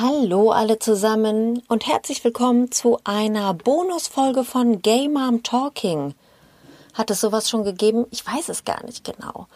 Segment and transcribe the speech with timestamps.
[0.00, 6.14] Hallo alle zusammen und herzlich willkommen zu einer Bonusfolge von Gay Mom Talking.
[6.94, 8.06] Hat es sowas schon gegeben?
[8.12, 9.48] Ich weiß es gar nicht genau.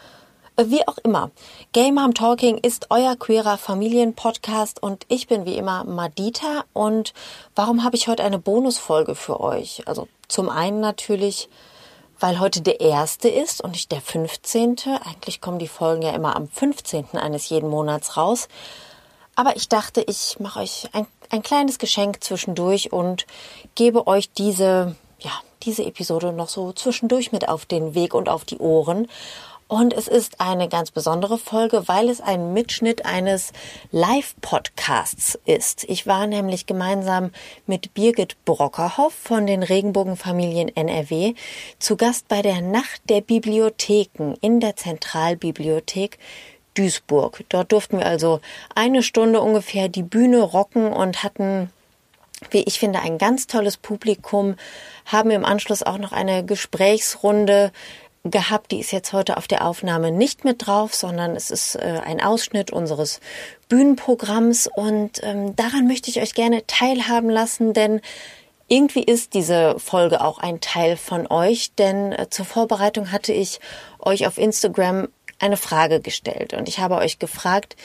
[0.57, 1.31] Äh, wie auch immer,
[1.73, 7.15] Gay Mom Talking ist euer queerer Familienpodcast und ich bin wie immer Madita und
[7.55, 9.87] warum habe ich heute eine Bonusfolge für euch?
[9.87, 11.49] Also zum einen natürlich,
[12.19, 14.75] weil heute der erste ist und nicht der 15.
[15.05, 17.17] Eigentlich kommen die Folgen ja immer am 15.
[17.17, 18.49] eines jeden Monats raus.
[19.43, 23.27] Aber ich dachte, ich mache euch ein, ein kleines Geschenk zwischendurch und
[23.75, 25.33] gebe euch diese, ja,
[25.65, 29.09] diese Episode noch so zwischendurch mit auf den Weg und auf die Ohren.
[29.67, 33.53] Und es ist eine ganz besondere Folge, weil es ein Mitschnitt eines
[33.91, 35.83] Live-Podcasts ist.
[35.89, 37.33] Ich war nämlich gemeinsam
[37.67, 41.35] mit Birgit Brockerhoff von den Regenbogenfamilien NRW
[41.81, 46.21] zu Gast bei der Nacht der Bibliotheken in der Zentralbibliothek
[46.75, 47.45] Duisburg.
[47.49, 48.41] Dort durften wir also
[48.75, 51.71] eine Stunde ungefähr die Bühne rocken und hatten,
[52.51, 54.57] wie ich finde, ein ganz tolles Publikum,
[55.07, 57.73] haben im Anschluss auch noch eine Gesprächsrunde
[58.25, 58.71] gehabt.
[58.71, 62.23] Die ist jetzt heute auf der Aufnahme nicht mit drauf, sondern es ist äh, ein
[62.23, 63.21] Ausschnitt unseres
[63.69, 68.01] Bühnenprogramms und ähm, daran möchte ich euch gerne teilhaben lassen, denn
[68.69, 73.61] irgendwie ist diese Folge auch ein Teil von euch, denn äh, zur Vorbereitung hatte ich
[73.99, 75.09] euch auf Instagram
[75.43, 77.77] eine Frage gestellt und ich habe euch gefragt,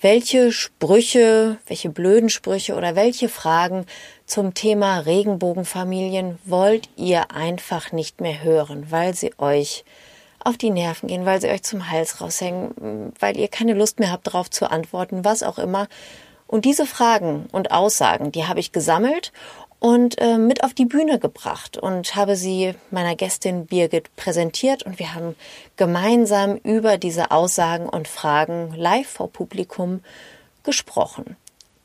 [0.00, 3.86] welche Sprüche, welche blöden Sprüche oder welche Fragen
[4.26, 9.84] zum Thema Regenbogenfamilien wollt ihr einfach nicht mehr hören, weil sie euch
[10.40, 14.10] auf die Nerven gehen, weil sie euch zum Hals raushängen, weil ihr keine Lust mehr
[14.10, 15.86] habt, darauf zu antworten, was auch immer.
[16.48, 19.32] Und diese Fragen und Aussagen, die habe ich gesammelt
[19.82, 25.00] und äh, mit auf die Bühne gebracht und habe sie meiner Gästin Birgit präsentiert und
[25.00, 25.34] wir haben
[25.76, 30.00] gemeinsam über diese Aussagen und Fragen live vor Publikum
[30.62, 31.36] gesprochen.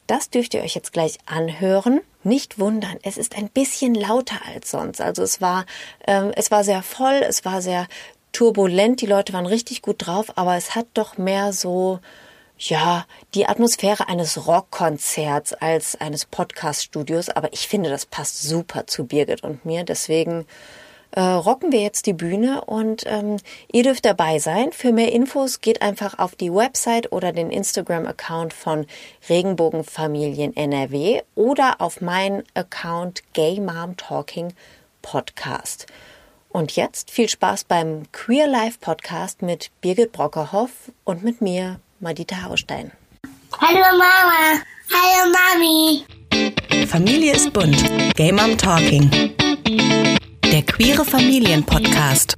[0.05, 2.01] Das dürft ihr euch jetzt gleich anhören.
[2.23, 5.01] Nicht wundern, es ist ein bisschen lauter als sonst.
[5.01, 5.65] Also es war,
[6.05, 7.87] ähm, es war sehr voll, es war sehr
[8.31, 11.99] turbulent, die Leute waren richtig gut drauf, aber es hat doch mehr so
[12.59, 19.05] ja, die Atmosphäre eines Rockkonzerts als eines Podcast-Studios, aber ich finde, das passt super zu
[19.05, 19.83] Birgit und mir.
[19.83, 20.45] Deswegen
[21.11, 23.37] äh, rocken wir jetzt die Bühne und ähm,
[23.71, 24.71] ihr dürft dabei sein.
[24.71, 28.85] Für mehr Infos geht einfach auf die Website oder den Instagram-Account von
[29.29, 34.53] Regenbogenfamilien NRW oder auf meinen Account Gay Mom Talking
[35.01, 35.85] Podcast.
[36.49, 42.43] Und jetzt viel Spaß beim Queer Life Podcast mit Birgit Brockerhoff und mit mir, Madita
[42.43, 42.91] Haustein.
[43.59, 44.61] Hallo Mama.
[44.93, 46.05] Hallo Mami.
[46.87, 47.83] Familie ist bunt.
[48.15, 49.09] Game Mom Talking.
[50.51, 52.37] Der queere Familienpodcast.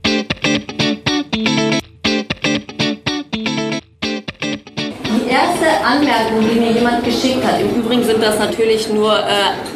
[5.90, 9.22] Erste Anmerkung, die mir jemand geschickt hat, im Übrigen sind das natürlich nur äh,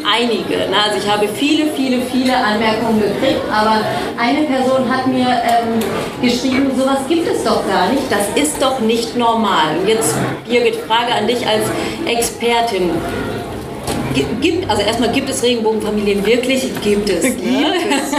[0.06, 0.70] einige.
[0.70, 0.76] Ne?
[0.84, 3.82] Also ich habe viele, viele, viele Anmerkungen gekriegt, aber
[4.20, 5.80] eine Person hat mir ähm,
[6.22, 9.76] geschrieben, sowas gibt es doch gar nicht, das ist doch nicht normal.
[9.88, 10.16] Jetzt,
[10.48, 11.66] Birgit, Frage an dich als
[12.06, 12.92] Expertin
[14.14, 16.70] gibt, also erstmal gibt es Regenbogenfamilien wirklich?
[16.82, 17.24] Gibt es.
[17.24, 17.74] Gibt ne?
[17.90, 18.14] es.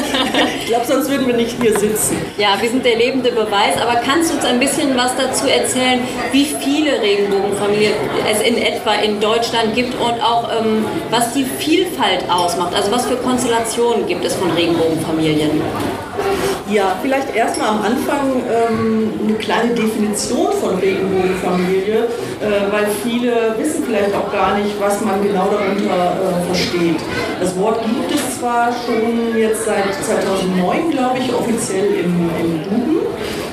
[0.60, 2.16] Ich glaube, sonst würden wir nicht hier sitzen.
[2.38, 6.00] Ja, wir sind der lebende Beweis, aber kannst du uns ein bisschen was dazu erzählen,
[6.32, 7.92] wie viele Regenbogenfamilien
[8.30, 12.74] es in etwa in Deutschland gibt und auch ähm, was die Vielfalt ausmacht?
[12.74, 15.50] Also was für Konstellationen gibt es von Regenbogenfamilien?
[16.74, 23.84] Ja, vielleicht erstmal am Anfang ähm, eine kleine Definition von Regenbogenfamilie, äh, weil viele wissen
[23.86, 26.96] vielleicht auch gar nicht, was man genau darunter äh, versteht.
[27.38, 33.06] Das Wort gibt es zwar schon jetzt seit 2009, glaube ich, offiziell im, im Duden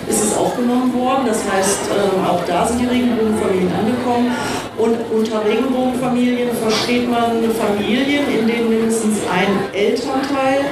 [0.09, 1.27] ist es aufgenommen worden.
[1.27, 4.35] Das heißt, ähm, auch da sind die Regenbogenfamilien angekommen.
[4.77, 10.65] Und unter Regenbogenfamilien versteht man Familien, in denen mindestens ein Elternteil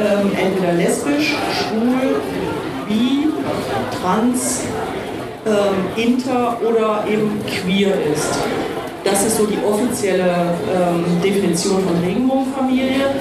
[0.00, 2.20] ähm, entweder lesbisch, schwul,
[2.88, 3.28] bi,
[4.00, 4.62] trans,
[5.46, 8.38] ähm, inter oder eben queer ist.
[9.04, 13.14] Das ist so die offizielle ähm, Definition von Regenbogenfamilie.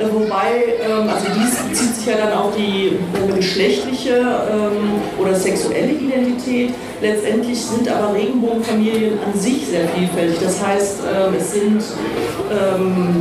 [0.00, 2.98] Äh, wobei, ähm, also dies zieht sich ja dann auch die
[3.36, 6.70] geschlechtliche ähm, oder sexuelle Identität.
[7.02, 10.38] Letztendlich sind aber Regenbogenfamilien an sich sehr vielfältig.
[10.42, 11.82] Das heißt, ähm, es sind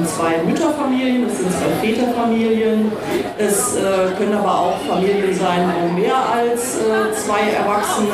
[0.07, 2.91] zwei Mütterfamilien, es sind zwei Väterfamilien,
[3.37, 8.07] es äh, können aber auch Familien sein, wo mehr als äh, zwei Erwachsene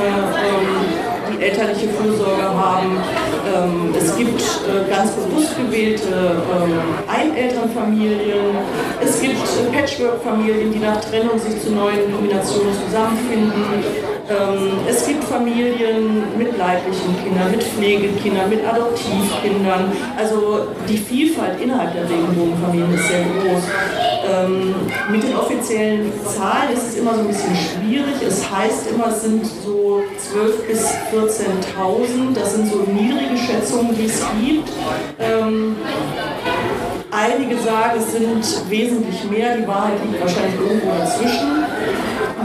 [1.31, 2.97] die elterliche Fürsorge haben.
[3.45, 8.55] Ähm, es gibt äh, ganz bewusst gewählte ähm, Einelternfamilien.
[9.03, 13.53] Es gibt äh, Patchwork-Familien, die nach Trennung sich zu neuen Kombinationen zusammenfinden.
[14.27, 19.91] Ähm, es gibt Familien mit leiblichen Kindern, mit Pflegekindern, mit Adoptivkindern.
[20.17, 23.63] Also die Vielfalt innerhalb der Regenbogenfamilien ist sehr groß.
[24.27, 24.75] Ähm,
[25.11, 28.15] mit den offiziellen Zahlen ist es immer so ein bisschen schwierig.
[28.27, 30.01] Es heißt immer, es sind so
[30.33, 32.33] 12.000 bis 14.000.
[32.33, 34.69] Das sind so niedrige Schätzungen, die es gibt.
[35.19, 35.75] Ähm,
[37.11, 39.57] einige sagen, es sind wesentlich mehr.
[39.57, 41.63] Die Wahrheit liegt wahrscheinlich irgendwo dazwischen.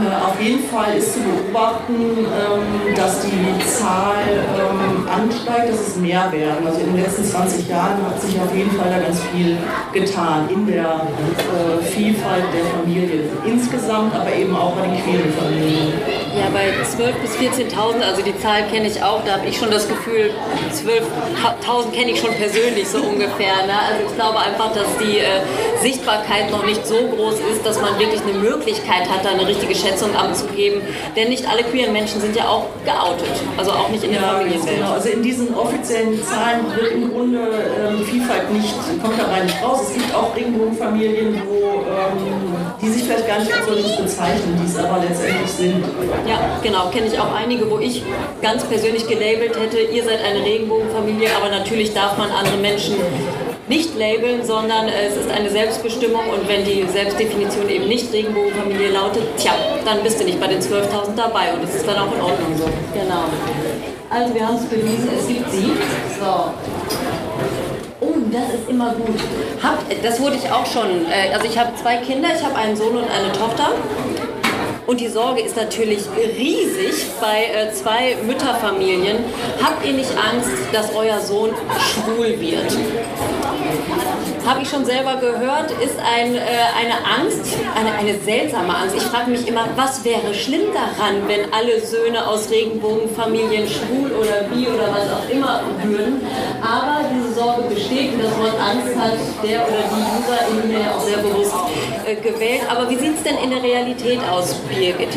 [0.01, 5.95] Äh, auf jeden Fall ist zu beobachten, ähm, dass die Zahl ähm, ansteigt, dass es
[5.97, 6.65] mehr werden.
[6.65, 9.57] Also in den letzten 20 Jahren hat sich auf jeden Fall da ganz viel
[9.93, 15.93] getan in der äh, Vielfalt der Familien insgesamt, aber eben auch bei den queeren Familien.
[16.33, 19.69] Ja, bei 12.000 bis 14.000, also die Zahl kenne ich auch, da habe ich schon
[19.69, 20.31] das Gefühl,
[20.73, 23.67] 12.000 kenne ich schon persönlich so ungefähr.
[23.67, 23.77] Ne?
[23.77, 25.41] Also ich glaube einfach, dass die äh,
[25.81, 29.75] Sichtbarkeit noch nicht so groß ist, dass man wirklich eine Möglichkeit hat, da eine richtige
[29.75, 30.81] Schätzung abzugeben.
[31.15, 34.27] Denn nicht alle queeren Menschen sind ja auch geoutet, also auch nicht in der ja,
[34.29, 34.77] Familienwelt.
[34.77, 34.93] Genau.
[34.93, 39.63] Also in diesen offiziellen Zahlen wird im Grunde ähm, die Vielfalt nicht, kommt dabei nicht
[39.63, 39.81] raus.
[39.87, 44.69] Es gibt auch Regenbogenfamilien, wo, ähm, die sich vielleicht gar nicht als solches bezeichnen, die
[44.69, 45.83] es aber letztendlich sind.
[46.27, 48.03] Ja, genau, kenne ich auch einige, wo ich
[48.41, 52.95] ganz persönlich gelabelt hätte, ihr seid eine Regenbogenfamilie, aber natürlich darf man andere Menschen
[53.71, 59.23] nicht labeln, sondern es ist eine Selbstbestimmung und wenn die Selbstdefinition eben nicht Regenbogenfamilie lautet,
[59.37, 59.53] tja,
[59.85, 62.57] dann bist du nicht bei den 12.000 dabei und es ist dann auch in Ordnung
[62.57, 62.65] so.
[62.93, 63.23] Genau.
[64.09, 65.71] Also wir haben es bewiesen, es gibt sie.
[66.19, 66.51] So.
[68.01, 69.15] Oh, das ist immer gut.
[69.63, 71.05] Hab, das wurde ich auch schon.
[71.09, 73.69] Äh, also ich habe zwei Kinder, ich habe einen Sohn und eine Tochter.
[74.85, 76.01] Und die Sorge ist natürlich
[76.37, 79.19] riesig bei äh, zwei Mütterfamilien.
[79.63, 82.75] Habt ihr nicht Angst, dass euer Sohn schwul wird?
[84.45, 88.95] Habe ich schon selber gehört, ist ein, äh, eine Angst, eine, eine seltsame Angst.
[88.95, 94.43] Ich frage mich immer, was wäre schlimm daran, wenn alle Söhne aus Regenbogenfamilien schwul oder
[94.49, 96.21] bi oder was auch immer würden.
[96.61, 99.13] Aber diese Sorge besteht und das Wort Angst hat
[99.43, 101.55] der oder die User in mir ja auch sehr bewusst
[102.05, 102.61] äh, gewählt.
[102.69, 105.09] Aber wie sieht es denn in der Realität aus, Birgit?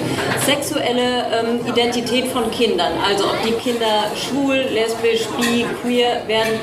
[0.45, 6.61] Sexuelle ähm, Identität von Kindern, also ob die Kinder schwul, lesbisch, bi, queer werden,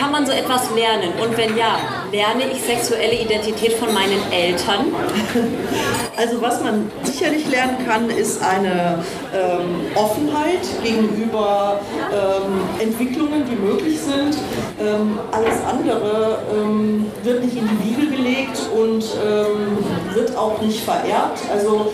[0.00, 1.12] kann man so etwas lernen?
[1.20, 1.78] Und wenn ja,
[2.12, 4.86] lerne ich sexuelle Identität von meinen Eltern?
[6.16, 9.02] Also was man sicherlich lernen kann, ist eine
[9.34, 11.80] ähm, Offenheit gegenüber
[12.12, 14.36] ähm, Entwicklungen, die möglich sind.
[14.78, 19.78] Ähm, alles andere ähm, wird nicht in die Wiege gelegt und ähm,
[20.14, 21.40] wird auch nicht vererbt.
[21.50, 21.90] Also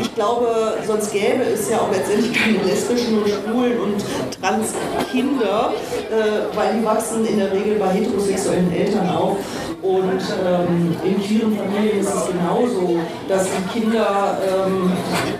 [0.00, 4.04] ich glaube, sonst gäbe es ja auch letztendlich keine lesbischen und schwulen und
[4.40, 4.74] trans
[5.12, 5.72] Kinder,
[6.10, 9.36] äh, weil die wachsen in der Regel bei heterosexuellen Eltern auf.
[9.82, 14.92] Und ähm, in queeren Familien ist es genauso, dass die Kinder, ähm,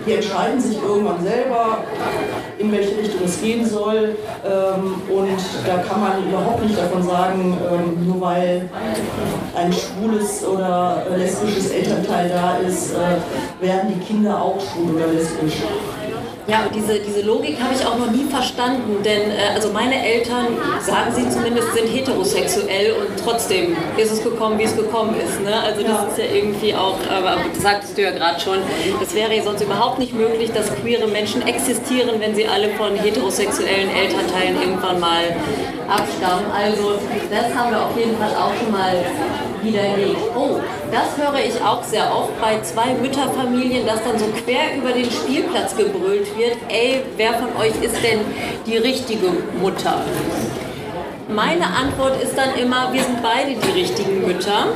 [0.05, 1.77] die entscheiden sich irgendwann selber,
[2.57, 4.15] in welche Richtung es gehen soll.
[4.45, 8.69] Ähm, und da kann man überhaupt nicht davon sagen, ähm, nur weil
[9.55, 15.61] ein schwules oder lesbisches Elternteil da ist, äh, werden die Kinder auch schwul oder lesbisch.
[16.45, 20.47] Ja, diese, diese Logik habe ich auch noch nie verstanden, denn äh, also meine Eltern,
[20.81, 25.41] sagen sie zumindest, sind heterosexuell und trotzdem ist es gekommen, wie es gekommen ist.
[25.41, 25.57] Ne?
[25.57, 26.03] Also das ja.
[26.03, 28.57] ist ja irgendwie auch, aber das sagtest du ja gerade schon,
[28.99, 32.93] das wäre ja sonst überhaupt nicht möglich, dass queere Menschen existieren, wenn sie alle von
[32.95, 35.23] heterosexuellen Elternteilen irgendwann mal
[35.87, 36.51] abstammen.
[36.51, 36.99] Also
[37.31, 38.97] das haben wir auf jeden Fall auch schon mal
[39.61, 40.17] widerlegt.
[40.35, 40.59] Oh,
[40.91, 45.09] das höre ich auch sehr oft bei zwei Mütterfamilien, dass dann so quer über den
[45.09, 48.19] Spielplatz gebrüllt wird, ey, wer von euch ist denn
[48.65, 49.27] die richtige
[49.61, 50.01] Mutter?
[51.29, 54.67] Meine Antwort ist dann immer, wir sind beide die richtigen Mütter.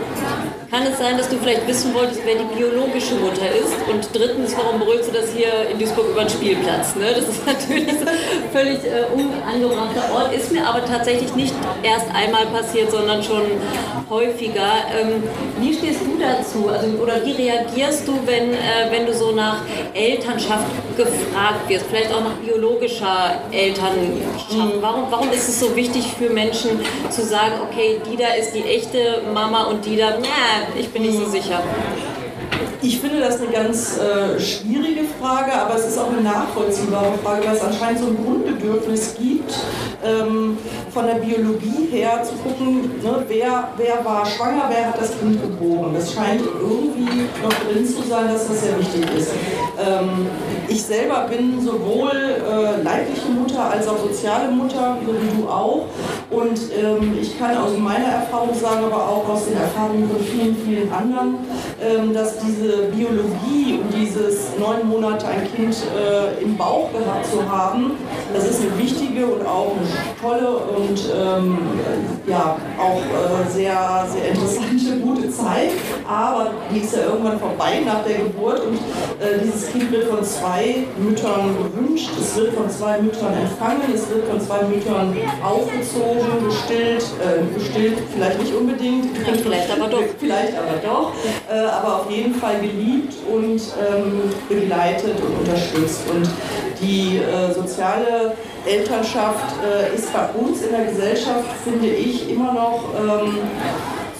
[0.69, 3.73] Kann es sein, dass du vielleicht wissen wolltest, wer die biologische Mutter ist?
[3.89, 6.93] Und drittens, warum brüllst du das hier in Duisburg über den Spielplatz?
[6.95, 7.05] Ne?
[7.15, 8.05] Das ist natürlich so
[8.51, 10.33] völlig äh, unangebrachter Ort.
[10.33, 13.43] Ist mir aber tatsächlich nicht erst einmal passiert, sondern schon
[14.09, 14.67] häufiger.
[14.93, 15.23] Ähm,
[15.59, 16.67] wie stehst du dazu?
[16.67, 19.61] Also, oder wie reagierst du, wenn, äh, wenn du so nach
[19.93, 20.65] Elternschaft
[20.97, 21.85] gefragt wirst?
[21.89, 24.51] Vielleicht auch nach biologischer Elternschaft.
[24.51, 24.81] Mhm.
[24.81, 28.63] Warum, warum ist es so wichtig für Menschen zu sagen, okay, die da ist die
[28.63, 31.61] echte Mama und die da, nah, ich bin nicht so sicher.
[32.81, 37.47] Ich finde das eine ganz äh, schwierige Frage, aber es ist auch eine nachvollziehbare Frage,
[37.47, 39.51] weil es anscheinend so ein Grundbedürfnis gibt,
[40.05, 40.57] ähm,
[40.93, 45.41] von der Biologie her zu gucken, ne, wer, wer war schwanger, wer hat das Kind
[45.41, 45.91] geboren.
[45.95, 49.31] Das scheint irgendwie noch drin zu sein, dass das sehr wichtig ist.
[49.79, 50.27] Ähm,
[50.67, 55.85] ich selber bin sowohl äh, leibliche Mutter als auch soziale Mutter, so wie du auch.
[56.29, 60.55] Und ähm, ich kann aus meiner Erfahrung sagen, aber auch aus den Erfahrungen von vielen,
[60.57, 61.35] vielen anderen,
[62.13, 67.91] dass diese Biologie und dieses neun Monate ein Kind äh, im Bauch gehabt zu haben,
[68.33, 71.57] das ist eine wichtige und auch eine tolle und ähm,
[72.27, 75.71] ja, auch äh, sehr, sehr interessante, gute Zeit.
[76.07, 80.23] Aber die ist ja irgendwann vorbei nach der Geburt und äh, dieses Kind wird von
[80.23, 86.45] zwei Müttern gewünscht, es wird von zwei Müttern empfangen, es wird von zwei Müttern aufgezogen,
[86.45, 91.13] gestillt, äh, gestillt vielleicht nicht unbedingt, vielleicht aber doch, vielleicht aber doch,
[91.49, 96.01] äh, aber auf jeden Fall geliebt und ähm, begleitet und unterstützt.
[96.13, 96.27] Und
[96.81, 97.53] die äh,
[98.65, 103.37] Elternschaft äh, ist bei uns in der Gesellschaft, finde ich, immer noch ähm,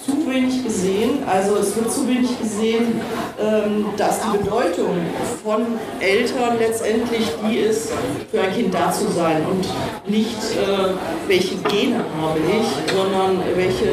[0.05, 1.23] zu wenig gesehen.
[1.27, 3.01] Also es wird zu wenig gesehen,
[3.39, 4.95] ähm, dass die Bedeutung
[5.43, 5.65] von
[5.99, 7.91] Eltern letztendlich die ist,
[8.31, 9.65] für ein Kind da zu sein und
[10.09, 10.93] nicht äh,
[11.27, 13.91] welche Gene habe ich, sondern welche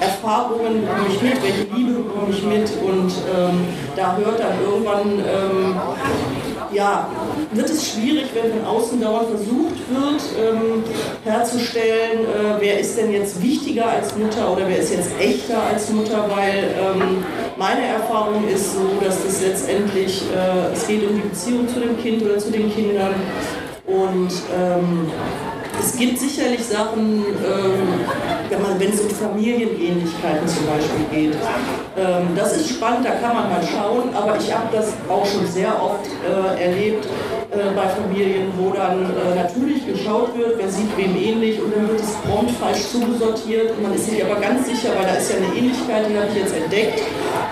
[0.00, 5.18] Erfahrungen bekomme ich mit, welche Liebe bekomme ich mit und ähm, da hört dann irgendwann
[5.18, 5.76] ähm,
[6.72, 7.08] ja,
[7.52, 10.84] wird es schwierig, wenn von außen dauernd versucht wird, ähm,
[11.24, 15.90] herzustellen, äh, wer ist denn jetzt wichtiger als Mutter oder wer ist jetzt echter als
[15.90, 17.24] Mutter, weil ähm,
[17.56, 21.98] meine Erfahrung ist so, dass es letztendlich, äh, es geht um die Beziehung zu dem
[22.00, 23.14] Kind oder zu den Kindern.
[23.86, 25.10] Und ähm,
[25.80, 31.36] es gibt sicherlich Sachen, ähm, wenn, es um Familienähnlichkeiten zum Beispiel geht.
[31.96, 35.46] Ähm, das ist spannend, da kann man mal schauen, aber ich habe das auch schon
[35.46, 37.06] sehr oft äh, erlebt
[37.52, 41.86] äh, bei Familien, wo dann äh, natürlich geschaut wird, wer sieht wem ähnlich und dann
[41.88, 45.30] wird es prompt falsch zugesortiert und man ist sich aber ganz sicher, weil da ist
[45.30, 47.02] ja eine Ähnlichkeit, die habe ich jetzt entdeckt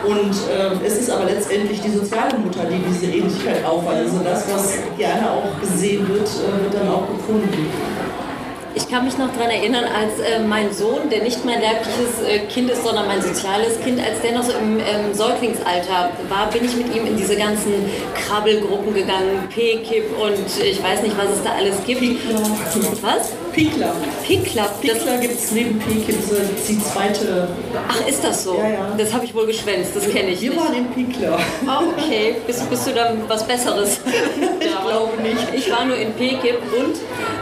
[0.07, 4.13] und ähm, es ist aber letztendlich die soziale Mutter, die diese Ähnlichkeit aufweist.
[4.13, 7.67] Also das, was gerne auch gesehen wird, äh, wird dann auch gefunden.
[8.75, 12.39] Ich kann mich noch daran erinnern, als äh, mein Sohn, der nicht mein leibliches äh,
[12.47, 16.65] Kind ist, sondern mein soziales Kind, als der noch so im ähm, Säuglingsalter war, bin
[16.65, 17.73] ich mit ihm in diese ganzen
[18.15, 22.01] Krabbelgruppen gegangen, P-Kip und ich weiß nicht, was es da alles gibt.
[22.01, 22.41] Pickler.
[23.03, 23.33] Was?
[23.53, 23.93] Pickler.
[24.25, 24.71] Pickler.
[24.81, 26.17] Pickler gibt es neben P-Kip,
[26.69, 27.49] die zweite.
[27.89, 28.55] Ach, ist das so?
[28.57, 28.93] Ja, ja.
[28.97, 30.61] Das habe ich wohl geschwänzt, das kenne ich Wir nicht.
[30.61, 31.39] waren im Pickler.
[31.67, 32.37] Ah, okay.
[32.47, 34.01] Bist, bist du dann was Besseres?
[34.61, 35.55] Ich glaube nicht.
[35.55, 36.95] Ich war nur in Pekip und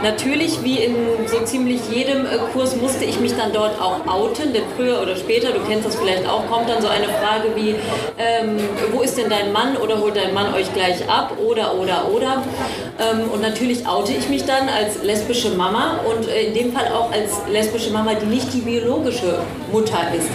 [0.03, 0.95] natürlich, wie in
[1.27, 5.15] so ziemlich jedem äh, Kurs, musste ich mich dann dort auch outen, denn früher oder
[5.15, 7.75] später, du kennst das vielleicht auch, kommt dann so eine Frage wie,
[8.17, 8.57] ähm,
[8.91, 12.43] wo ist denn dein Mann oder holt dein Mann euch gleich ab oder, oder, oder.
[12.99, 16.87] Ähm, und natürlich oute ich mich dann als lesbische Mama und äh, in dem Fall
[16.93, 19.39] auch als lesbische Mama, die nicht die biologische
[19.71, 20.29] Mutter ist.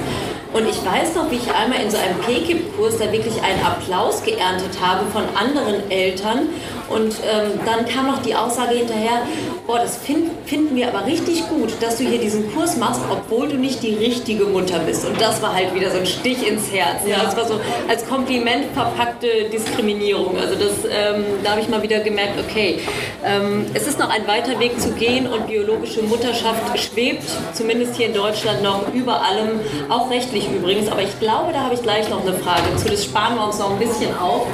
[0.54, 4.22] Und ich weiß noch, wie ich einmal in so einem PKIP-Kurs da wirklich einen Applaus
[4.22, 6.48] geerntet habe von anderen Eltern.
[6.88, 9.22] Und ähm, dann kam noch die Aussage hinterher,
[9.66, 13.48] boah, das find, finden wir aber richtig gut, dass du hier diesen Kurs machst, obwohl
[13.48, 15.06] du nicht die richtige Mutter bist.
[15.06, 17.02] Und das war halt wieder so ein Stich ins Herz.
[17.06, 17.22] Ja.
[17.22, 20.36] Das war so als Kompliment verpackte Diskriminierung.
[20.38, 22.80] Also das, ähm, da habe ich mal wieder gemerkt, okay,
[23.24, 28.06] ähm, es ist noch ein weiter Weg zu gehen und biologische Mutterschaft schwebt, zumindest hier
[28.06, 30.90] in Deutschland, noch über allem, auch rechtlich übrigens.
[30.90, 32.88] Aber ich glaube, da habe ich gleich noch eine Frage zu.
[32.88, 34.46] Das sparen wir uns noch ein bisschen auf.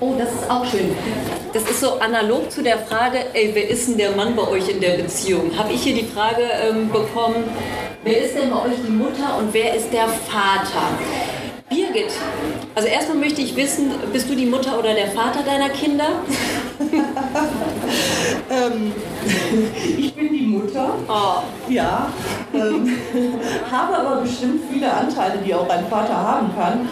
[0.00, 0.94] Oh, das ist auch schön.
[1.52, 4.68] Das ist so analog zu der Frage, ey, wer ist denn der Mann bei euch
[4.68, 5.50] in der Beziehung?
[5.58, 7.42] Habe ich hier die Frage ähm, bekommen,
[8.04, 10.96] wer ist denn bei euch die Mutter und wer ist der Vater?
[11.68, 12.12] Birgit,
[12.74, 16.08] also erstmal möchte ich wissen, bist du die Mutter oder der Vater deiner Kinder?
[18.50, 18.92] ähm,
[19.98, 20.94] ich bin die Mutter.
[21.08, 21.42] Oh.
[21.70, 22.10] Ja.
[22.54, 22.96] Ähm,
[23.70, 26.88] habe aber bestimmt viele Anteile, die auch ein Vater haben kann.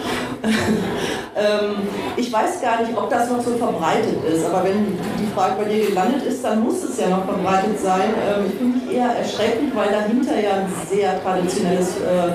[1.35, 5.55] ähm, ich weiß gar nicht, ob das noch so verbreitet ist, aber wenn die Frage
[5.57, 8.13] bei dir gelandet ist, dann muss es ja noch verbreitet sein.
[8.27, 12.33] Ähm, ich finde mich eher erschreckend, weil dahinter ja ein sehr traditionelles äh,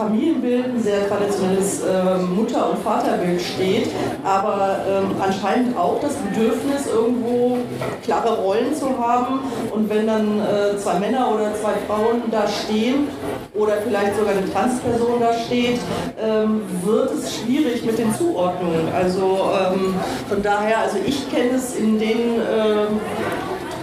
[0.00, 3.90] Familienbild, ein sehr traditionelles äh, Mutter- und Vaterbild steht,
[4.24, 7.58] aber ähm, anscheinend auch das Bedürfnis, irgendwo
[8.02, 9.40] klare Rollen zu haben.
[9.74, 13.08] Und wenn dann äh, zwei Männer oder zwei Frauen da stehen
[13.54, 15.78] oder vielleicht sogar eine Transperson da steht,
[16.18, 18.88] ähm, wird es schwierig mit den Zuordnungen.
[18.94, 19.94] Also ähm,
[20.30, 23.00] von daher, also ich kenne es in den ähm,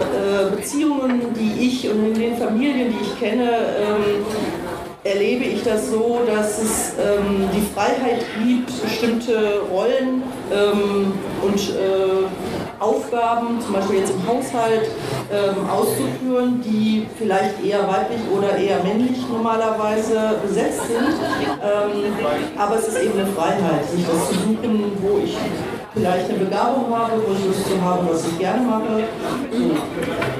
[0.00, 4.24] äh, Beziehungen, die ich und in den Familien, die ich kenne, ähm,
[5.04, 11.12] erlebe ich das so, dass es ähm, die Freiheit gibt, bestimmte Rollen ähm,
[11.42, 12.26] und äh,
[12.80, 14.88] Aufgaben, zum Beispiel jetzt im Haushalt,
[15.32, 21.08] ähm, auszuführen, die vielleicht eher weiblich oder eher männlich normalerweise besetzt sind.
[21.62, 22.12] Ähm,
[22.56, 25.36] aber es ist eben eine Freiheit, sich das zu suchen, wo ich
[25.94, 29.04] vielleicht eine Begabung habe, wo ich Lust zu habe, was ich gerne mache.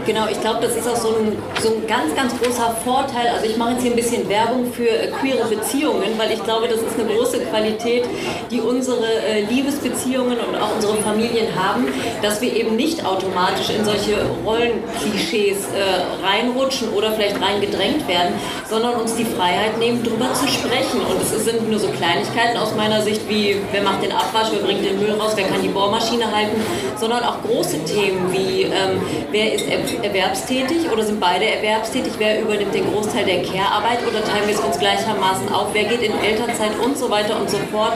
[0.07, 3.29] Genau, ich glaube, das ist auch so ein, so ein ganz, ganz großer Vorteil.
[3.35, 6.69] Also ich mache jetzt hier ein bisschen Werbung für äh, queere Beziehungen, weil ich glaube,
[6.69, 8.05] das ist eine große Qualität,
[8.51, 11.89] die unsere äh, Liebesbeziehungen und auch unsere Familien haben,
[12.23, 18.35] dass wir eben nicht automatisch in solche Rollenklischees äh, reinrutschen oder vielleicht reingedrängt werden,
[18.69, 21.01] sondern uns die Freiheit nehmen, darüber zu sprechen.
[21.01, 24.61] Und es sind nur so Kleinigkeiten aus meiner Sicht wie, wer macht den Abwasch, wer
[24.61, 26.61] bringt den Müll raus, wer kann die Bohrmaschine halten,
[26.97, 32.75] sondern auch große Themen wie ähm, wer ist erwerbstätig oder sind beide erwerbstätig, wer übernimmt
[32.75, 34.01] den Großteil der Care-Arbeit?
[34.07, 37.49] Oder teilen wir es uns gleichermaßen auf, wer geht in Elternzeit und so weiter und
[37.49, 37.93] so fort.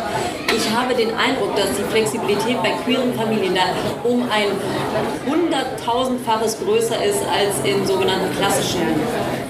[0.54, 3.62] Ich habe den Eindruck, dass die Flexibilität bei queeren Familien da
[4.08, 4.46] um ein
[5.26, 8.82] hunderttausendfaches größer ist als in sogenannten klassischen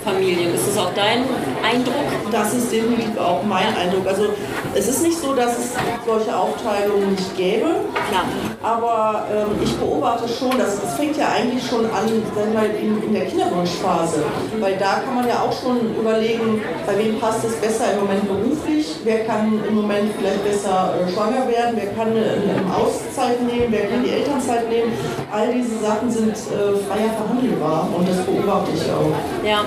[0.04, 0.54] Familien.
[0.54, 1.24] Ist das auch dein
[1.62, 1.94] Eindruck?
[2.30, 4.06] Das ist definitiv auch mein Eindruck.
[4.06, 4.28] Also
[4.74, 5.72] es ist nicht so, dass es
[6.06, 7.66] solche Aufteilungen nicht gäbe,
[8.08, 8.24] Klar.
[8.62, 13.02] aber ähm, ich beobachte schon, dass es fängt ja eigentlich schon an sagen wir, in,
[13.02, 14.24] in der Kinderwunschphase,
[14.60, 18.26] weil da kann man ja auch schon überlegen, bei wem passt es besser im Moment
[18.26, 23.40] beruflich, wer kann im Moment vielleicht besser äh, schwanger werden, wer kann eine, eine Auszeit
[23.42, 24.92] nehmen, wer kann die Elternzeit nehmen.
[25.30, 29.46] All diese Sachen sind äh, freier verhandelbar und das beobachte ich auch.
[29.46, 29.64] Ja.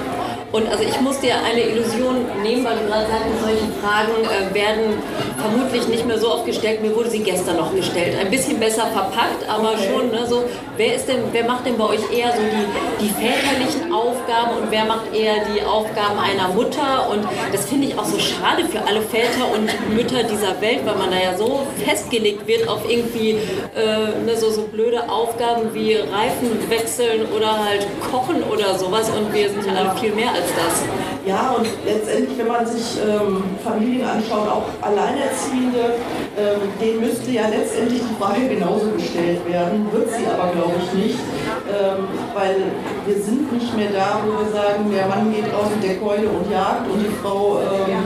[0.56, 4.56] Und also ich muss dir eine Illusion nehmen, weil du gerade sagst, solche Fragen äh,
[4.56, 5.04] werden
[5.38, 6.82] vermutlich nicht mehr so oft gestellt.
[6.82, 8.16] Mir wurde sie gestern noch gestellt.
[8.18, 9.90] Ein bisschen besser verpackt, aber Okay.
[9.92, 10.46] schon, ne, so,
[10.78, 14.72] wer ist denn, wer macht denn bei euch eher so die, die väterlichen Aufgaben und
[14.72, 17.10] wer macht eher die Aufgaben einer Mutter?
[17.12, 20.96] Und das finde ich auch so schade für alle Väter und Mütter dieser Welt, weil
[20.96, 23.32] man da ja so festgelegt wird auf irgendwie
[23.76, 29.34] äh, ne, so, so blöde Aufgaben wie Reifen wechseln oder halt kochen oder sowas und
[29.34, 30.84] wir sind ja viel mehr als das.
[31.26, 35.98] Ja, und letztendlich, wenn man sich ähm, Familien anschaut, auch Alleinerziehende,
[36.38, 40.94] ähm, denen müsste ja letztendlich die Frage genauso gestellt werden, wird sie aber, glaube ich,
[40.94, 41.20] nicht,
[41.66, 42.70] ähm, weil
[43.08, 46.30] wir sind nicht mehr da, wo wir sagen, der Mann geht raus mit der Keule
[46.30, 48.06] und jagt und die Frau ähm,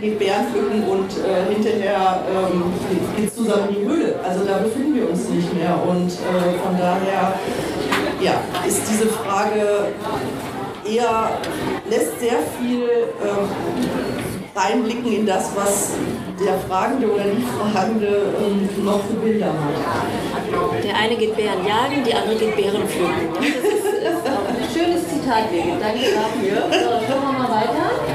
[0.00, 2.72] geht Bären pflücken und äh, hinterher ähm,
[3.16, 4.14] geht zusammen in die Höhle.
[4.22, 7.34] Also da befinden wir uns nicht mehr und äh, von daher
[8.20, 8.34] ja,
[8.66, 9.90] ist diese Frage
[10.84, 11.38] eher
[11.88, 12.88] lässt sehr viel
[13.22, 13.48] ähm,
[14.54, 15.92] reinblicken in das, was
[16.38, 20.84] der Fragende oder die Fragende ähm, noch für Bilder hat.
[20.84, 23.28] Der eine geht Bären jagen, die andere geht Bären pflücken.
[23.34, 25.80] Das ist, ist ein schönes Zitat, Birgit.
[25.80, 26.62] Danke dafür.
[26.70, 28.11] So, schauen wir mal weiter.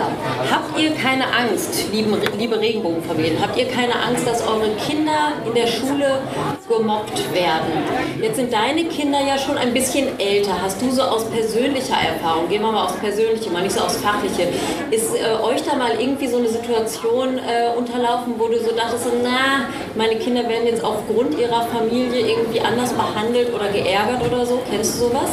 [0.00, 0.08] Ja,
[0.50, 5.52] habt ihr keine Angst, lieben, liebe Regenbogenfamilien, habt ihr keine Angst, dass eure Kinder in
[5.52, 6.22] der Schule
[6.66, 7.84] gemobbt werden?
[8.18, 10.54] Jetzt sind deine Kinder ja schon ein bisschen älter.
[10.62, 13.98] Hast du so aus persönlicher Erfahrung, gehen wir mal aufs Persönliche, mal nicht so aufs
[13.98, 14.48] Fachliche,
[14.90, 19.04] ist äh, euch da mal irgendwie so eine Situation äh, unterlaufen, wo du so dachtest,
[19.22, 24.62] na, meine Kinder werden jetzt aufgrund ihrer Familie irgendwie anders behandelt oder geärgert oder so?
[24.70, 25.32] Kennst du sowas?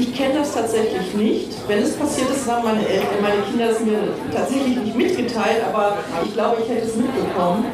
[0.00, 1.68] Ich kenne das tatsächlich nicht.
[1.68, 3.98] Wenn es passiert ist, haben meine, Eltern, meine Kinder es mir
[4.34, 7.66] tatsächlich nicht mitgeteilt, aber ich glaube, ich hätte es mitbekommen.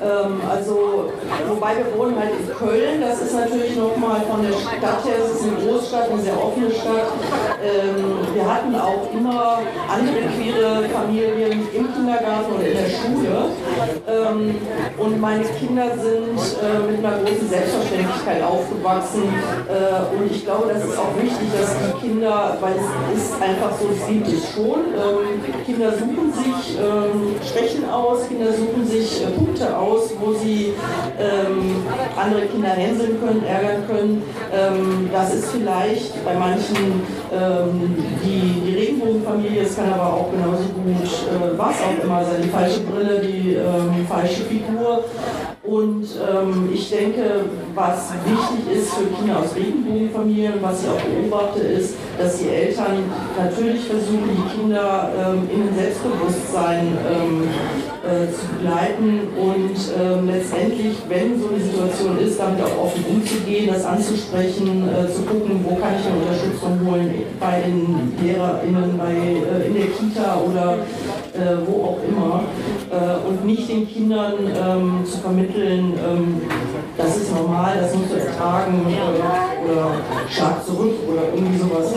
[0.00, 1.10] Ähm, also,
[1.48, 5.40] wobei wir wohnen halt in Köln, das ist natürlich nochmal von der Stadt her, es
[5.40, 7.10] ist eine Großstadt, eine sehr offene Stadt.
[7.58, 9.58] Ähm, wir hatten auch immer
[9.90, 13.50] andere queere Familien im Kindergarten oder in der Schule.
[14.06, 14.54] Ähm,
[14.98, 19.24] und meine Kinder sind äh, mit einer großen Selbstverständlichkeit aufgewachsen.
[19.66, 23.72] Äh, und ich glaube, das ist auch wichtig, dass die Kinder, weil es ist einfach
[23.78, 29.22] so, es gibt es schon, ähm, Kinder suchen sich ähm, Schwächen aus, Kinder suchen sich
[29.22, 30.72] äh, Punkte aus, wo sie
[31.18, 34.22] ähm, andere Kinder hänseln können, ärgern können.
[34.52, 40.64] Ähm, das ist vielleicht bei manchen ähm, die, die Regenbogenfamilie, es kann aber auch genauso
[40.64, 45.04] gut äh, was auch immer sein, die falsche Brille, die ähm, falsche Figur.
[45.64, 51.60] Und ähm, ich denke, was wichtig ist für Kinder aus Regenbogenfamilien, was ich auch beobachte,
[51.60, 53.02] ist, dass die Eltern
[53.36, 57.48] natürlich versuchen, die Kinder ähm, in ein Selbstbewusstsein ähm,
[58.02, 63.68] äh, zu begleiten und ähm, letztendlich, wenn so eine Situation ist, damit auch offen umzugehen,
[63.72, 69.12] das anzusprechen, äh, zu gucken, wo kann ich mir Unterstützung holen, bei den LehrerInnen, bei,
[69.12, 70.78] äh, in der Kita oder
[71.34, 72.44] äh, wo auch immer.
[72.90, 76.42] Äh, und nicht den Kindern ähm, zu vermitteln, ähm,
[76.96, 78.84] das ist normal, das musst du ertragen
[79.64, 79.92] oder
[80.28, 81.94] schlag zurück oder irgendwie sowas.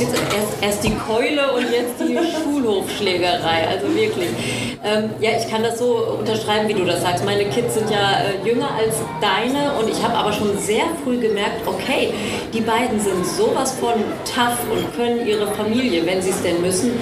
[0.00, 3.68] Jetzt erst, erst die Keule und jetzt die Schulhofschlägerei.
[3.68, 4.28] Also wirklich.
[4.84, 7.24] Ähm, ja, ich kann das so unterschreiben, wie du das sagst.
[7.24, 11.18] Meine Kids sind ja äh, jünger als deine und ich habe aber schon sehr früh
[11.18, 12.12] gemerkt, okay,
[12.52, 16.92] die beiden sind sowas von tough und können ihre Familie, wenn sie es denn müssen,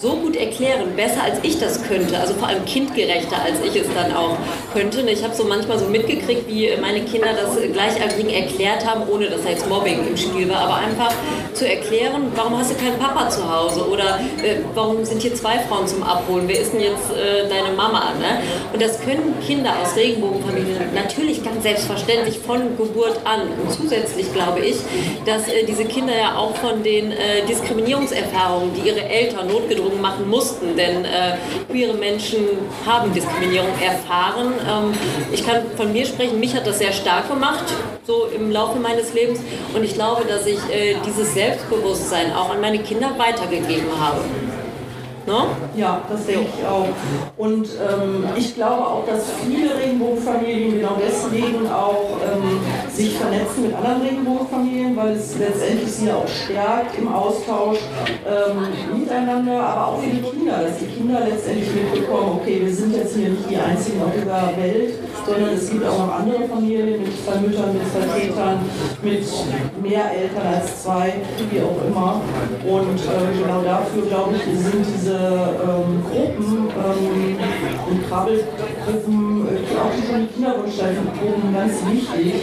[0.00, 2.18] so gut erklären, besser als ich das könnte.
[2.18, 4.36] Also vor allem kindgerechter, als ich es dann auch
[4.72, 5.00] könnte.
[5.10, 9.42] Ich habe so manchmal so mitgekriegt, wie meine Kinder das Gleichaltrigen erklärt haben, ohne dass
[9.42, 11.12] da jetzt Mobbing im Spiel war, aber einfach
[11.54, 15.60] zu erklären, warum hast du keinen Papa zu Hause oder äh, warum sind hier zwei
[15.60, 18.12] Frauen zum Abholen, wer ist denn jetzt äh, deine Mama?
[18.18, 18.42] Ne?
[18.72, 23.42] Und das können Kinder aus Regenbogenfamilien natürlich ganz selbstverständlich von Geburt an.
[23.42, 24.76] Und zusätzlich glaube ich,
[25.24, 30.28] dass äh, diese Kinder ja auch von den äh, Diskriminierungserfahrungen, die ihre Eltern notgedrungen machen
[30.28, 31.36] mussten, denn äh,
[31.70, 32.40] queere Menschen
[32.84, 34.52] haben Diskriminierung erfahren.
[34.68, 34.92] Ähm,
[35.32, 37.64] ich kann von mir sprechen, mich hat das sehr stark gemacht,
[38.04, 39.38] so im Laufe meines Lebens.
[39.74, 44.20] Und ich glaube, dass ich äh, dieses Selbstbewusstsein auch an meine Kinder weitergegeben habe.
[45.26, 45.46] No?
[45.76, 46.88] Ja, das denke ich auch.
[47.36, 52.60] Und ähm, ich glaube auch, dass viele Regenbogenfamilien genau deswegen auch ähm,
[52.94, 57.78] sich vernetzen mit anderen Regenbogenfamilien, weil es letztendlich sie auch stärkt im Austausch
[58.28, 62.94] ähm, miteinander, aber auch für die Kinder, dass die Kinder letztendlich mitbekommen, okay, wir sind
[62.94, 64.94] jetzt hier nicht die Einzigen auf dieser Welt,
[65.26, 68.58] sondern es gibt auch noch andere Familien mit zwei Müttern, mit zwei Vätern,
[69.02, 69.24] mit
[69.82, 71.14] mehr Eltern als zwei,
[71.50, 72.20] wie auch immer.
[72.66, 77.36] Und äh, genau dafür, glaube ich, sind diese ähm, Gruppen ähm,
[77.88, 82.34] und Krabbelgruppen, äh, auch die Kinderwunschzeichenproben ganz wichtig,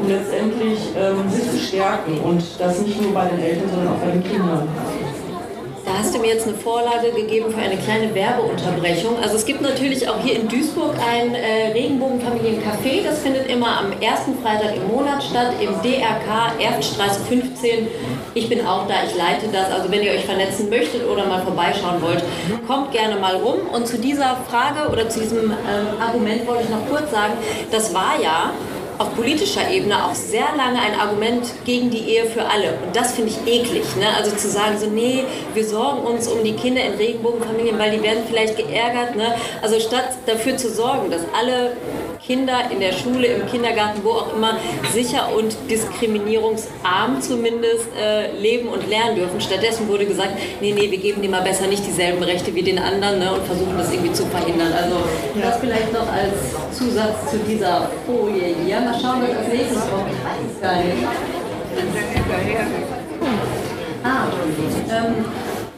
[0.00, 3.98] um letztendlich ähm, sich zu stärken und das nicht nur bei den Eltern, sondern auch
[3.98, 4.68] bei den Kindern.
[5.86, 9.20] Da hast du mir jetzt eine Vorlage gegeben für eine kleine Werbeunterbrechung.
[9.22, 13.04] Also es gibt natürlich auch hier in Duisburg ein äh, Regenbogenfamiliencafé.
[13.04, 17.86] Das findet immer am ersten Freitag im Monat statt, im DRK Erftstraße 15.
[18.34, 19.70] Ich bin auch da, ich leite das.
[19.70, 22.24] Also wenn ihr euch vernetzen möchtet oder mal vorbeischauen wollt,
[22.66, 23.60] kommt gerne mal rum.
[23.72, 27.34] Und zu dieser Frage oder zu diesem ähm, Argument wollte ich noch kurz sagen,
[27.70, 28.50] das war ja
[28.98, 32.78] auf politischer Ebene auch sehr lange ein Argument gegen die Ehe für alle.
[32.84, 33.84] Und das finde ich eklig.
[33.96, 34.06] Ne?
[34.16, 38.02] Also zu sagen, so, nee, wir sorgen uns um die Kinder in Regenbogenfamilien, weil die
[38.02, 39.16] werden vielleicht geärgert.
[39.16, 39.34] Ne?
[39.62, 41.76] Also statt dafür zu sorgen, dass alle
[42.24, 44.56] Kinder in der Schule, im Kindergarten, wo auch immer,
[44.92, 49.40] sicher und diskriminierungsarm zumindest äh, leben und lernen dürfen.
[49.40, 52.78] Stattdessen wurde gesagt, nee, nee, wir geben denen mal besser nicht dieselben Rechte wie den
[52.78, 54.72] anderen ne, und versuchen das irgendwie zu verhindern.
[54.72, 54.96] Also
[55.40, 58.80] das vielleicht noch als Zusatz zu dieser Folie hier.
[58.80, 60.10] Mal schauen, was als nächstes kommt.
[64.04, 64.26] Ah,
[64.90, 65.24] ähm,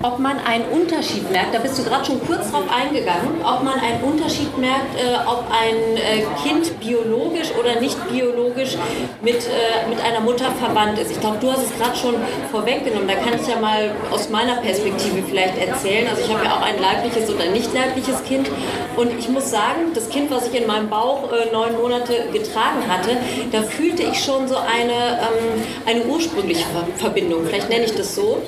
[0.00, 3.80] ob man einen Unterschied merkt, da bist du gerade schon kurz drauf eingegangen, ob man
[3.80, 4.17] einen Unterschied
[4.60, 8.76] merkt, äh, ob ein äh, Kind biologisch oder nicht biologisch
[9.22, 11.10] mit, äh, mit einer Mutter verwandt ist.
[11.10, 12.14] Ich glaube, du hast es gerade schon
[12.50, 13.08] vorweggenommen.
[13.08, 16.08] Da kann ich ja mal aus meiner Perspektive vielleicht erzählen.
[16.08, 18.48] Also ich habe ja auch ein leibliches oder nicht leibliches Kind
[18.96, 23.16] und ich muss sagen, das Kind, was ich in meinem Bauch neun Monate getragen hatte,
[23.52, 26.64] da fühlte ich schon so eine, ähm, eine ursprüngliche
[26.96, 27.46] Verbindung.
[27.46, 28.42] Vielleicht nenne ich das so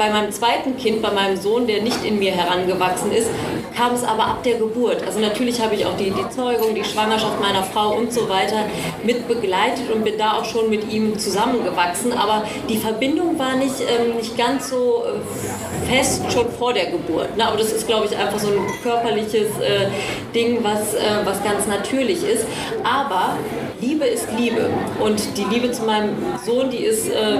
[0.00, 3.28] bei meinem zweiten Kind, bei meinem Sohn, der nicht in mir herangewachsen ist,
[3.76, 5.02] kam es aber ab der Geburt.
[5.06, 8.64] Also natürlich habe ich auch die, die Zeugung, die Schwangerschaft meiner Frau und so weiter
[9.04, 12.12] mit begleitet und bin da auch schon mit ihm zusammengewachsen.
[12.12, 17.36] Aber die Verbindung war nicht, ähm, nicht ganz so äh, fest schon vor der Geburt.
[17.36, 17.46] Ne?
[17.46, 19.86] Aber das ist, glaube ich, einfach so ein körperliches äh,
[20.34, 22.44] Ding, was, äh, was ganz natürlich ist.
[22.84, 23.36] Aber
[23.80, 24.70] Liebe ist Liebe.
[25.00, 27.38] Und die Liebe zu meinem Sohn, die ist äh,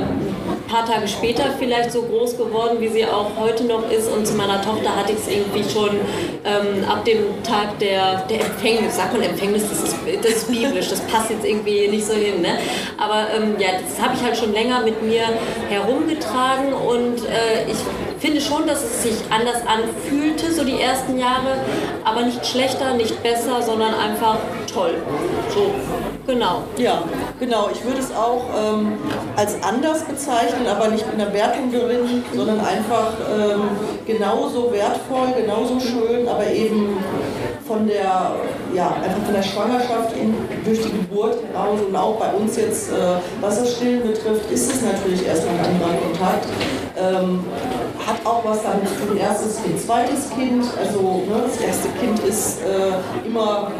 [0.71, 4.09] paar Tage später vielleicht so groß geworden, wie sie auch heute noch ist.
[4.09, 5.97] Und zu meiner Tochter hatte ich es irgendwie schon
[6.45, 8.97] ähm, ab dem Tag der, der Empfängnis.
[8.97, 12.41] Sagt man Empfängnis, das ist, das ist biblisch, das passt jetzt irgendwie nicht so hin.
[12.41, 12.59] Ne?
[12.99, 15.25] Aber ähm, ja, das habe ich halt schon länger mit mir
[15.69, 17.77] herumgetragen und äh, ich
[18.21, 21.57] finde schon, dass es sich anders anfühlte, so die ersten Jahre,
[22.05, 24.37] aber nicht schlechter, nicht besser, sondern einfach
[24.73, 24.95] toll.
[25.55, 25.73] So,
[26.27, 26.63] genau.
[26.77, 27.03] Ja,
[27.39, 27.71] genau.
[27.73, 28.99] Ich würde es auch ähm,
[29.37, 33.63] als anders bezeichnen, aber nicht mit einer Wertung drin, sondern einfach ähm,
[34.07, 36.99] genauso wertvoll, genauso schön, aber eben
[37.67, 38.33] von der,
[38.75, 42.91] ja, einfach von der Schwangerschaft in, durch die Geburt heraus und auch bei uns jetzt,
[42.91, 42.95] äh,
[43.41, 46.47] was das Stillen betrifft, ist es natürlich erstmal ein anderer Kontakt.
[46.99, 47.45] Ähm,
[48.11, 50.65] hat auch was zu tun, erstes Kind, zweites Kind.
[50.79, 53.71] Also ne, das erste Kind ist äh, immer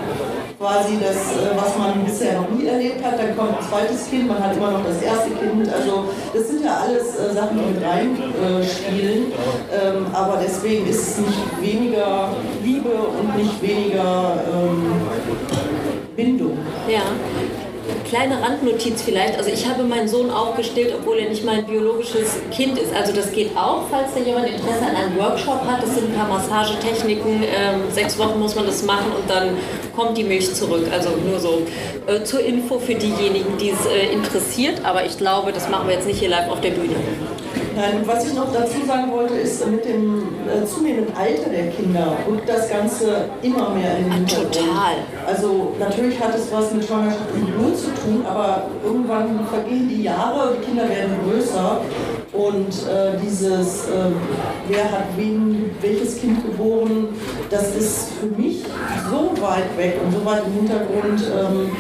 [0.59, 3.19] quasi das, äh, was man bisher noch nie erlebt hat.
[3.19, 5.73] Dann kommt ein zweites Kind, man hat immer noch das erste Kind.
[5.73, 9.33] Also das sind ja alles äh, Sachen, die mit reinspielen.
[9.33, 12.31] Äh, ähm, aber deswegen ist es nicht weniger
[12.65, 14.93] Liebe und nicht weniger ähm,
[16.17, 16.59] Bindung.
[16.89, 17.03] Ja.
[18.11, 19.39] Kleine Randnotiz vielleicht.
[19.39, 22.93] Also ich habe meinen Sohn auch gestillt, obwohl er nicht mein biologisches Kind ist.
[22.93, 25.83] Also das geht auch, falls da jemand Interesse an einem Workshop hat.
[25.83, 27.45] Das sind ein paar Massagetechniken.
[27.45, 29.57] Ähm, sechs Wochen muss man das machen und dann
[29.95, 30.87] kommt die Milch zurück.
[30.93, 31.63] Also nur so
[32.09, 34.85] äh, zur Info für diejenigen, die es äh, interessiert.
[34.85, 36.97] Aber ich glaube, das machen wir jetzt nicht hier live auf der Bühne.
[37.77, 42.17] Nein, was ich noch dazu sagen wollte, ist, mit dem äh, zunehmenden Alter der Kinder
[42.29, 44.55] rückt das Ganze immer mehr in den Hintergrund.
[44.55, 44.95] Total.
[45.27, 50.03] Also natürlich hat es was mit Schwangerschaft und Geburt zu tun, aber irgendwann vergehen die
[50.03, 51.81] Jahre, die Kinder werden größer
[52.33, 54.11] und äh, dieses, äh,
[54.69, 57.09] wer hat wen, welches Kind geboren,
[57.51, 58.63] das ist für mich
[59.11, 61.23] so weit weg und so weit im Hintergrund.
[61.39, 61.71] Ähm,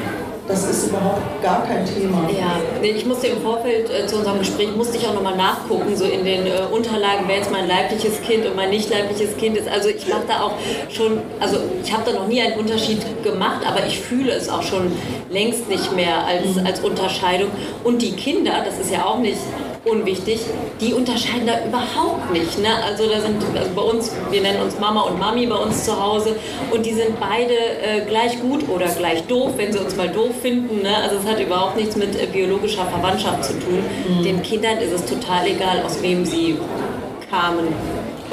[0.50, 2.28] das ist überhaupt gar kein Thema.
[2.36, 6.04] Ja, ich musste im Vorfeld äh, zu unserem Gespräch, musste ich auch nochmal nachgucken, so
[6.04, 9.68] in den äh, Unterlagen, wer jetzt mein leibliches Kind und mein nicht leibliches Kind ist.
[9.68, 10.54] Also ich mache da auch
[10.90, 14.62] schon, also ich habe da noch nie einen Unterschied gemacht, aber ich fühle es auch
[14.62, 14.92] schon
[15.30, 17.50] längst nicht mehr als, als Unterscheidung.
[17.84, 19.38] Und die Kinder, das ist ja auch nicht
[19.84, 20.40] unwichtig,
[20.80, 22.58] die unterscheiden da überhaupt nicht.
[22.58, 22.68] Ne?
[22.84, 26.02] Also da sind also bei uns, wir nennen uns Mama und Mami bei uns zu
[26.02, 26.36] Hause
[26.70, 30.32] und die sind beide äh, gleich gut oder gleich doof, wenn sie uns mal doof
[30.42, 30.82] finden.
[30.82, 30.94] Ne?
[30.96, 33.82] Also es hat überhaupt nichts mit äh, biologischer Verwandtschaft zu tun.
[34.08, 34.22] Mhm.
[34.22, 36.58] Den Kindern ist es total egal, aus wem sie
[37.30, 37.68] kamen.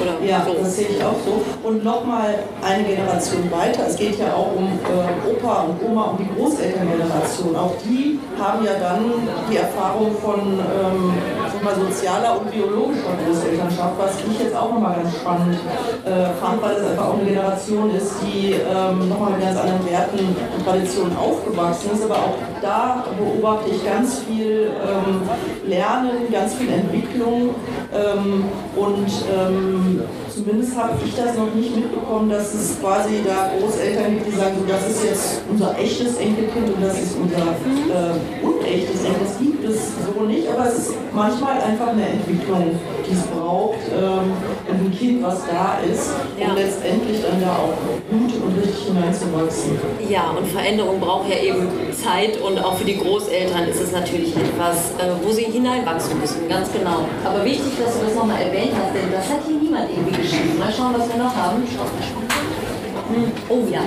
[0.00, 0.54] Oder ja, so.
[0.62, 1.42] das sehe ich auch so.
[1.66, 3.86] Und nochmal eine Generation weiter.
[3.88, 7.56] Es geht ja auch um äh, Opa und Oma, um die Großelterngeneration.
[7.56, 9.10] Auch die haben ja dann
[9.50, 11.14] die Erfahrung von ähm,
[11.62, 15.58] mal, sozialer und biologischer Großelternschaft, was ich jetzt auch nochmal ganz spannend
[16.04, 19.84] äh, fand, weil es einfach auch eine Generation ist, die ähm, nochmal mit ganz anderen
[19.88, 22.04] Werten und Traditionen aufgewachsen ist.
[22.04, 25.22] Aber auch da beobachte ich ganz viel ähm,
[25.68, 27.54] Lernen, ganz viel Entwicklung
[27.92, 28.44] ähm,
[28.76, 30.27] und ähm, No.
[30.38, 34.54] Zumindest habe ich das noch nicht mitbekommen, dass es quasi da Großeltern gibt, die sagen,
[34.58, 39.20] so, das ist jetzt unser echtes Enkelkind und das ist unser äh, unechtes Enkel.
[39.24, 43.80] Das gibt es so nicht, aber es ist manchmal einfach eine Entwicklung, die es braucht,
[43.90, 44.32] ähm,
[44.68, 47.74] ein Kind, was da ist, um letztendlich dann da auch
[48.10, 49.78] gut und richtig hineinzuwachsen.
[50.08, 54.36] Ja, und Veränderung braucht ja eben Zeit und auch für die Großeltern ist es natürlich
[54.36, 57.06] etwas, äh, wo sie hineinwachsen müssen, ganz genau.
[57.24, 60.27] Aber wichtig, dass du das nochmal erwähnt hast, denn das hat hier niemand irgendwie geschrieben.
[60.58, 61.62] Mal schauen, was wir noch haben.
[61.62, 63.80] Hm, oh ja.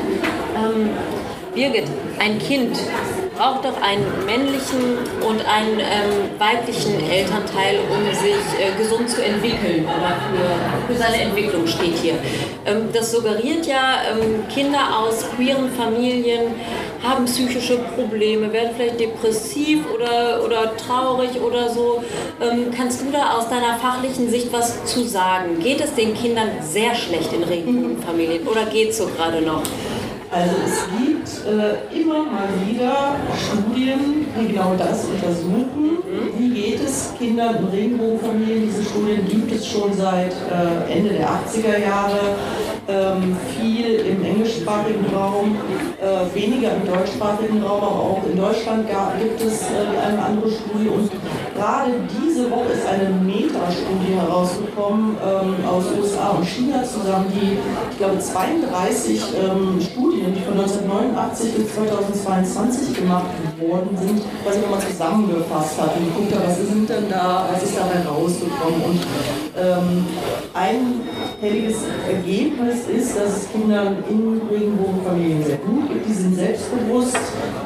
[0.55, 0.89] Ähm,
[1.53, 1.87] Birgit,
[2.19, 2.77] ein Kind
[3.35, 9.85] braucht doch einen männlichen und einen ähm, weiblichen Elternteil, um sich äh, gesund zu entwickeln
[9.85, 12.15] oder für, für seine Entwicklung steht hier.
[12.65, 16.53] Ähm, das suggeriert ja, ähm, Kinder aus queeren Familien
[17.03, 22.03] haben psychische Probleme, werden vielleicht depressiv oder, oder traurig oder so.
[22.41, 25.59] Ähm, kannst du da aus deiner fachlichen Sicht was zu sagen?
[25.59, 29.63] Geht es den Kindern sehr schlecht in Regenbogenfamilien oder geht es so gerade noch?
[30.31, 36.00] Also es gibt äh, immer mal wieder Studien, die genau das untersuchen.
[36.37, 38.63] Wie geht es Kindern in Regenbogenfamilien?
[38.67, 42.35] Diese Studien gibt es schon seit äh, Ende der 80er Jahre.
[42.87, 45.55] Ähm, viel im englischsprachigen Raum,
[46.01, 48.87] äh, weniger im deutschsprachigen Raum, aber auch in Deutschland
[49.21, 50.89] gibt es äh, eine andere Studie.
[50.89, 51.09] Und
[51.55, 57.57] gerade diese Woche ist eine Metastudie herausgekommen ähm, aus USA und China zusammen, die,
[57.91, 64.81] ich glaube, 32 ähm, Studien, die von 1989 bis 2022 gemacht worden sind, ich nochmal
[64.81, 68.81] zusammengefasst hat und habe, was sind denn da, was ist dabei rausgekommen.
[68.81, 69.01] Und
[69.57, 70.05] ähm,
[70.53, 71.01] ein
[71.41, 71.77] helliges
[72.07, 76.07] Ergebnis ist, dass es Kindern in Regenbogenfamilien sehr gut geht.
[76.07, 77.17] Die sind selbstbewusst,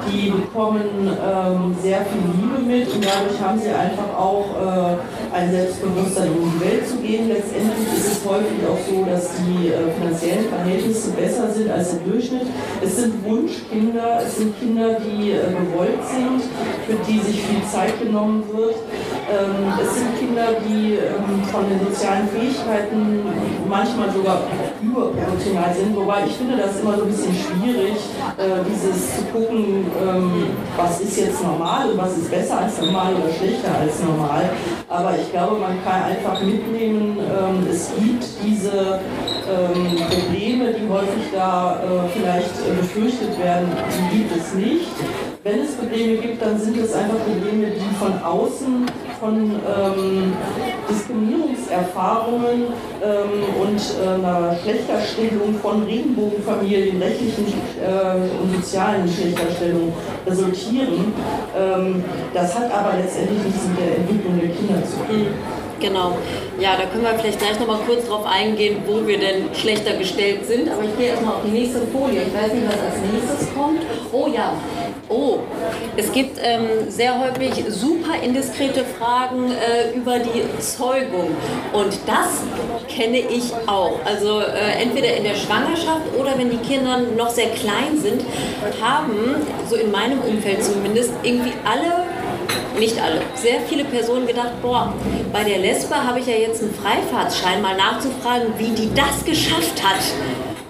[0.07, 5.51] die bekommen ähm, sehr viel Liebe mit und dadurch haben sie einfach auch äh, ein
[5.51, 7.27] Selbstbewusstsein, um die Welt zu gehen.
[7.27, 11.99] Letztendlich ist es häufig auch so, dass die äh, finanziellen Verhältnisse besser sind als der
[12.07, 12.47] Durchschnitt.
[12.81, 16.41] Es sind Wunschkinder, es sind Kinder, die äh, gewollt sind,
[16.87, 18.75] für die sich viel Zeit genommen wird.
[19.27, 23.25] Ähm, es sind Kinder, die ähm, von den sozialen Fähigkeiten
[23.67, 24.41] manchmal sogar
[24.81, 27.97] überproportional sind, wobei ich finde das immer so ein bisschen schwierig,
[28.37, 33.15] äh, dieses zu gucken, ähm, was ist jetzt normal und was ist besser als normal
[33.15, 34.49] oder schlechter als normal.
[34.89, 38.99] Aber ich glaube, man kann einfach mitnehmen, ähm, es gibt diese
[39.49, 43.69] ähm, Probleme, die häufig da äh, vielleicht äh, befürchtet werden,
[44.11, 45.34] die gibt es nicht.
[45.45, 48.83] Wenn es Probleme gibt, dann sind es einfach Probleme, die von außen
[49.19, 50.33] von ähm,
[50.89, 52.63] Diskriminierungserfahrungen
[53.03, 59.93] ähm, und äh, einer Schlechterstellung von Regenbogenfamilien, rechtlichen äh, und sozialen Schlechterstellung
[60.25, 61.13] resultieren.
[61.55, 62.03] Ähm,
[62.33, 65.27] das hat aber letztendlich nichts mit der Entwicklung der Kinder zu tun.
[65.79, 66.17] Genau.
[66.59, 69.93] Ja, da können wir vielleicht gleich noch mal kurz drauf eingehen, wo wir denn schlechter
[69.97, 70.69] gestellt sind.
[70.69, 72.21] Aber ich gehe erstmal auf die nächste Folie.
[72.23, 73.81] Ich weiß nicht, was als nächstes kommt.
[74.11, 74.53] Oh ja.
[75.09, 75.39] Oh,
[75.97, 81.35] es gibt ähm, sehr häufig super indiskrete Fragen äh, über die Zeugung.
[81.73, 82.41] Und das
[82.87, 83.99] kenne ich auch.
[84.05, 88.21] Also äh, entweder in der Schwangerschaft oder wenn die Kinder noch sehr klein sind,
[88.81, 89.35] haben,
[89.69, 92.05] so in meinem Umfeld zumindest, irgendwie alle
[92.79, 94.93] nicht alle, sehr viele Personen gedacht, boah,
[95.31, 99.83] bei der Lesbe habe ich ja jetzt einen Freifahrtsschein, mal nachzufragen, wie die das geschafft
[99.83, 100.01] hat.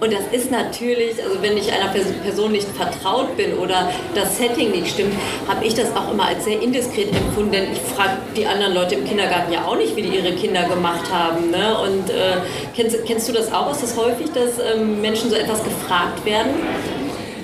[0.01, 4.71] Und das ist natürlich, also wenn ich einer Person nicht vertraut bin oder das Setting
[4.71, 5.13] nicht stimmt,
[5.47, 8.95] habe ich das auch immer als sehr indiskret empfunden, denn ich frage die anderen Leute
[8.95, 11.49] im Kindergarten ja auch nicht, wie die ihre Kinder gemacht haben.
[11.49, 11.77] Ne?
[11.79, 12.37] Und äh,
[12.75, 13.71] kennst, kennst du das auch?
[13.71, 16.51] Ist das häufig, dass ähm, Menschen so etwas gefragt werden?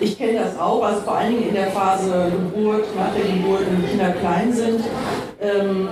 [0.01, 3.59] Ich kenne das auch, also vor allen Dingen in der Phase Geburt, nach der Geburt,
[3.69, 4.81] wenn Kinder klein sind.
[5.39, 5.89] Ähm,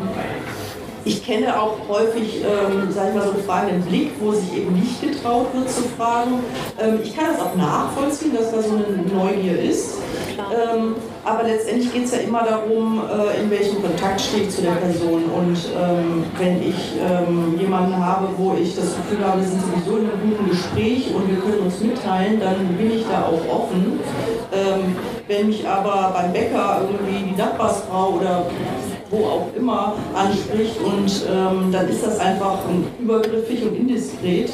[1.05, 4.73] ich kenne auch häufig, ähm, sage ich mal, so einen fragenden Blick, wo sich eben
[4.73, 6.43] nicht getraut wird zu fragen.
[6.81, 9.97] Ähm, ich kann das auch nachvollziehen, dass da so eine Neugier ist.
[10.52, 14.62] Ähm, aber letztendlich geht es ja immer darum, äh, in welchem Kontakt stehe ich zu
[14.62, 15.23] der Person.
[15.25, 19.97] Und ähm, wenn ich ähm, jemanden habe, wo ich das Gefühl habe, wir sind sowieso
[19.97, 23.99] in einem guten Gespräch und wir können uns mitteilen, dann bin ich da auch offen.
[24.54, 24.95] Ähm,
[25.28, 28.45] wenn mich aber beim Bäcker irgendwie die Nachbarsfrau oder
[29.09, 32.59] wo auch immer anspricht und ähm, dann ist das einfach
[32.99, 34.51] übergriffig und indiskret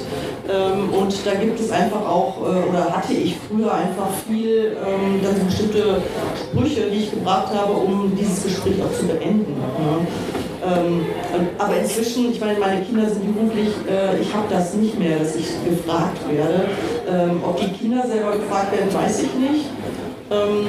[0.49, 5.19] ähm, und da gibt es einfach auch, äh, oder hatte ich früher einfach viel ähm,
[5.23, 6.01] dann bestimmte
[6.35, 9.53] Sprüche, die ich gebracht habe, um dieses Gespräch auch zu beenden.
[9.53, 10.07] Ne?
[10.65, 11.05] Ähm,
[11.59, 15.35] aber inzwischen, ich meine, meine Kinder sind jugendlich, äh, ich habe das nicht mehr, dass
[15.35, 16.65] ich gefragt werde.
[17.07, 19.65] Ähm, ob die Kinder selber gefragt werden, weiß ich nicht.
[20.31, 20.67] Ähm,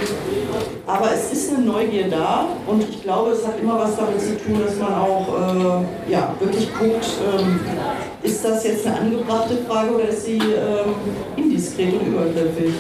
[0.87, 4.37] aber es ist eine Neugier da und ich glaube, es hat immer was damit zu
[4.37, 7.61] tun, dass man auch äh, ja, wirklich guckt, ähm,
[8.23, 10.95] ist das jetzt eine angebrachte Frage oder ist sie ähm,
[11.37, 12.75] indiskret und übergriffig?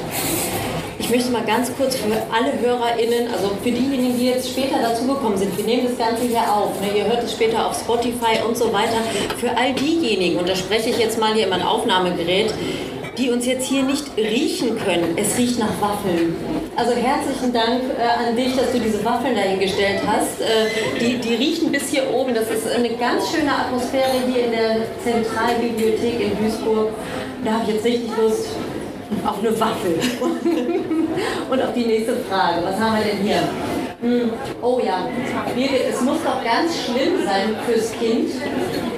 [0.98, 5.38] Ich möchte mal ganz kurz für alle HörerInnen, also für diejenigen, die jetzt später dazugekommen
[5.38, 6.88] sind, wir nehmen das Ganze hier auf, ne?
[6.98, 8.98] ihr hört es später auf Spotify und so weiter,
[9.38, 12.52] für all diejenigen, und da spreche ich jetzt mal hier in mein Aufnahmegerät,
[13.18, 15.16] die uns jetzt hier nicht riechen können.
[15.16, 16.36] Es riecht nach Waffeln.
[16.76, 20.40] Also herzlichen Dank äh, an dich, dass du diese Waffeln dahingestellt hast.
[20.40, 22.34] Äh, die, die riechen bis hier oben.
[22.34, 26.90] Das ist eine ganz schöne Atmosphäre hier in der Zentralbibliothek in Duisburg.
[27.44, 28.48] Da habe ich jetzt richtig Lust
[29.24, 29.98] auf eine Waffel.
[31.50, 32.62] Und auf die nächste Frage.
[32.64, 33.48] Was haben wir denn hier?
[34.02, 34.30] Hm.
[34.60, 35.08] Oh ja,
[35.54, 38.30] Birgit, es muss doch ganz schlimm sein fürs Kind,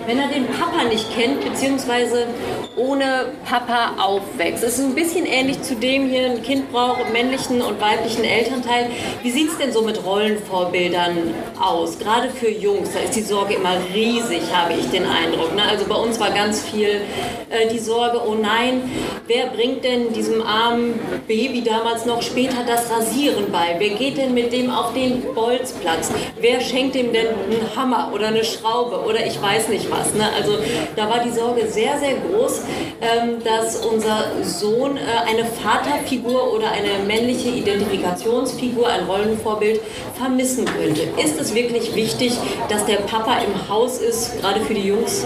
[0.08, 2.28] wenn er den Papa nicht kennt, beziehungsweise
[2.76, 4.64] ohne Papa aufwächst.
[4.64, 8.88] Es ist ein bisschen ähnlich zu dem hier, ein Kind braucht männlichen und weiblichen Elternteil.
[9.22, 11.98] Wie sieht es denn so mit Rollenvorbildern aus?
[11.98, 15.54] Gerade für Jungs, da ist die Sorge immer riesig, habe ich den Eindruck.
[15.54, 15.62] Ne?
[15.68, 17.02] Also bei uns war ganz viel
[17.50, 18.90] äh, die Sorge, oh nein,
[19.26, 23.76] wer bringt denn diesem armen Baby damals noch später das Rasieren bei?
[23.78, 26.10] Wer geht denn mit dem auf den Bolzplatz?
[26.40, 29.97] Wer schenkt ihm denn einen Hammer oder eine Schraube oder ich weiß nicht was?
[30.14, 30.28] Ne?
[30.36, 30.58] Also
[30.96, 32.62] da war die Sorge sehr, sehr groß.
[33.00, 39.80] Ähm, dass unser Sohn äh, eine Vaterfigur oder eine männliche Identifikationsfigur, ein Rollenvorbild
[40.16, 41.02] vermissen könnte.
[41.22, 42.32] Ist es wirklich wichtig,
[42.68, 45.24] dass der Papa im Haus ist, gerade für die Jungs?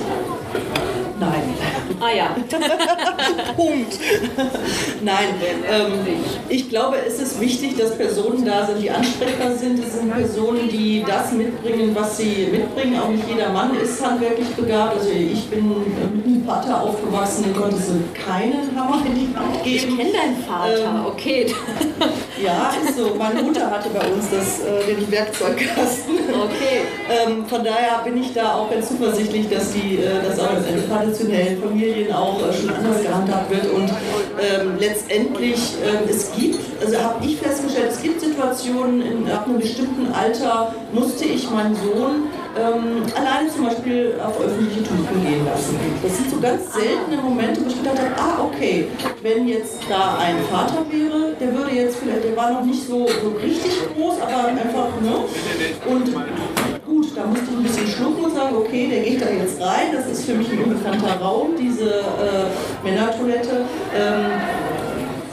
[2.14, 2.34] Nein.
[2.50, 3.52] Ah ja.
[3.56, 3.98] Punkt.
[5.02, 5.28] Nein,
[5.70, 5.92] ähm,
[6.48, 9.82] ich glaube, es ist wichtig, dass Personen da sind, die ansprechbar sind.
[9.84, 13.00] Es sind Personen, die das mitbringen, was sie mitbringen.
[13.00, 14.98] Auch nicht jeder Mann ist handwerklich begabt.
[14.98, 19.76] Also ich bin mit einem Vater aufgewachsen, konnte so keinen Hammer in die Hand geben.
[19.76, 21.46] Ich kenne deinen Vater, ähm, okay.
[22.42, 23.14] Ja, ist so.
[23.14, 26.14] Meine Mutter hatte bei uns das, äh, den Werkzeugkasten.
[26.28, 26.82] Okay.
[27.08, 30.88] Ähm, von daher bin ich da auch ganz zuversichtlich, dass die, äh, das auch in
[30.90, 33.72] traditionellen Familien auch äh, schon anders gehandhabt wird.
[33.72, 39.46] Und ähm, letztendlich, äh, es gibt, also habe ich festgestellt, es gibt Situationen, in, ab
[39.46, 42.24] einem bestimmten Alter musste ich meinen Sohn
[42.58, 45.78] ähm, alleine zum Beispiel auf öffentliche Touren gehen lassen.
[46.02, 48.88] Das sind so ganz seltene Momente, wo ich gedacht habe, ah okay,
[49.22, 53.06] wenn jetzt da ein Vater wäre, der würde jetzt vielleicht, der war noch nicht so,
[53.06, 55.24] so richtig groß, aber einfach, ne?
[55.88, 56.14] Und
[56.84, 59.92] gut, da musste ich ein bisschen schlucken und sagen, okay, der geht da jetzt rein,
[59.94, 63.64] das ist für mich ein unbekannter Raum, diese äh, Männertoilette.
[63.96, 64.72] Ähm,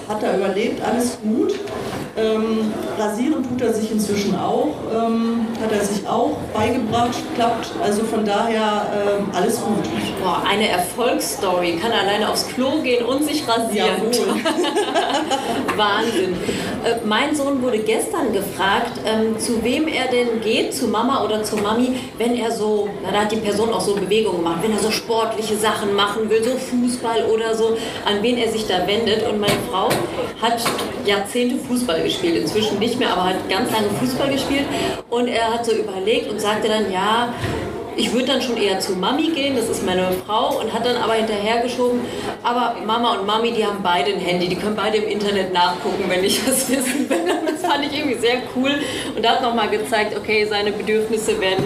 [0.08, 1.54] hat er überlebt, alles gut.
[2.20, 7.72] Ähm, rasieren tut er sich inzwischen auch, ähm, hat er sich auch beigebracht, klappt.
[7.82, 9.86] Also von daher ähm, alles gut.
[10.22, 11.78] Boah, eine Erfolgsstory.
[11.78, 14.02] Kann alleine aufs Klo gehen und sich rasieren.
[15.78, 16.34] Wahnsinn.
[16.84, 21.44] Äh, mein Sohn wurde gestern gefragt, ähm, zu wem er denn geht, zu Mama oder
[21.44, 24.72] zu Mami, wenn er so, na, da hat die Person auch so Bewegungen gemacht, wenn
[24.72, 28.86] er so sportliche Sachen machen will, so Fußball oder so, an wen er sich da
[28.88, 29.28] wendet.
[29.28, 29.90] Und meine Frau
[30.42, 30.64] hat
[31.06, 34.66] Jahrzehnte Fußball gespielt, inzwischen nicht mehr, aber hat ganz lange Fußball gespielt.
[35.10, 37.30] Und er hat so überlegt und sagte dann, ja,
[38.00, 40.96] ich würde dann schon eher zu Mami gehen, das ist meine Frau, und hat dann
[40.96, 42.00] aber hinterhergeschoben,
[42.44, 46.06] aber Mama und Mami, die haben beide ein Handy, die können beide im Internet nachgucken,
[46.08, 47.20] wenn ich das wissen will.
[47.46, 48.72] Das fand ich irgendwie sehr cool
[49.16, 51.66] und da hat nochmal gezeigt, okay, seine Bedürfnisse werden,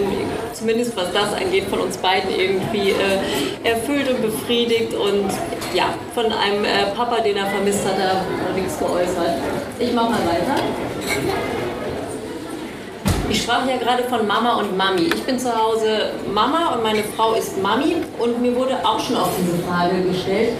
[0.52, 5.30] zumindest was das angeht, von uns beiden irgendwie äh, erfüllt und befriedigt und
[5.72, 9.38] ja, von einem äh, Papa, den er vermisst hat, er allerdings geäußert.
[9.84, 10.62] Ich mache mal weiter.
[13.28, 15.10] Ich sprach ja gerade von Mama und Mami.
[15.14, 19.16] Ich bin zu Hause Mama und meine Frau ist Mami und mir wurde auch schon
[19.16, 20.52] auf diese Frage gestellt,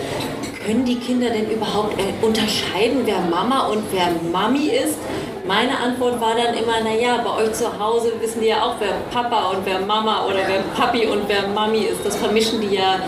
[0.67, 4.99] können die Kinder denn überhaupt äh, unterscheiden, wer Mama und wer Mami ist?
[5.47, 8.93] Meine Antwort war dann immer, naja, bei euch zu Hause wissen die ja auch, wer
[9.11, 12.05] Papa und wer Mama oder wer Papi und wer Mami ist.
[12.05, 12.99] Das vermischen die ja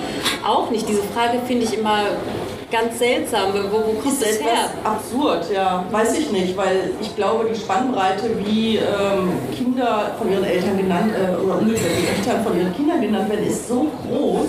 [0.46, 0.88] auch nicht.
[0.88, 1.98] Diese Frage finde ich immer
[2.70, 3.52] ganz seltsam.
[3.52, 4.70] Wo, wo kommt das her?
[4.84, 5.84] Absurd, ja.
[5.90, 11.12] Weiß ich nicht, weil ich glaube, die Spannbreite, wie ähm, Kinder von ihren Eltern genannt,
[11.14, 14.48] äh, oder umgekehrt, die Eltern von ihren Kindern genannt werden, ist so groß.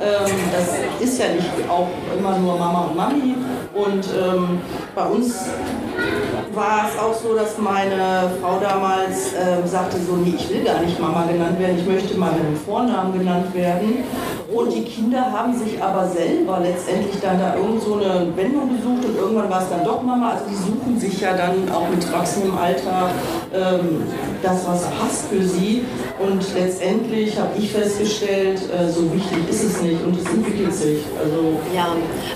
[0.00, 3.34] Ähm, das ist ja nicht auch immer nur Mama und Mami.
[3.74, 4.60] Und ähm,
[4.94, 5.50] bei uns
[6.56, 10.80] war es auch so, dass meine Frau damals äh, sagte so, nee, ich will gar
[10.80, 14.04] nicht Mama genannt werden, ich möchte mal mit dem Vornamen genannt werden.
[14.52, 19.04] Und die Kinder haben sich aber selber letztendlich dann da irgend so eine Wendung gesucht
[19.04, 20.32] und irgendwann war es dann doch Mama.
[20.32, 23.10] Also die suchen sich ja dann auch mit wachsendem Alter
[24.42, 25.84] das, was passt für sie.
[26.18, 30.98] Und letztendlich habe ich festgestellt, äh, so wichtig ist es nicht und es entwickelt sich.
[31.18, 31.88] Also ja,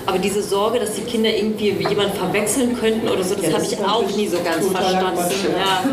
[0.05, 3.63] aber diese Sorge, dass die Kinder irgendwie jemanden verwechseln könnten oder so, das ja, habe
[3.63, 5.17] ich auch nie so ganz verstanden.
[5.57, 5.83] Ja.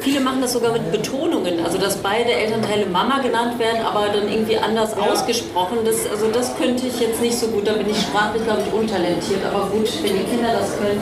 [0.00, 4.28] Viele machen das sogar mit Betonungen, also dass beide Elternteile Mama genannt werden, aber dann
[4.28, 5.10] irgendwie anders ja.
[5.10, 5.78] ausgesprochen.
[5.84, 8.72] Das, also das könnte ich jetzt nicht so gut, da bin ich sprachlich, glaube ich,
[8.72, 9.40] untalentiert.
[9.52, 11.00] Aber gut, wenn die Kinder das können,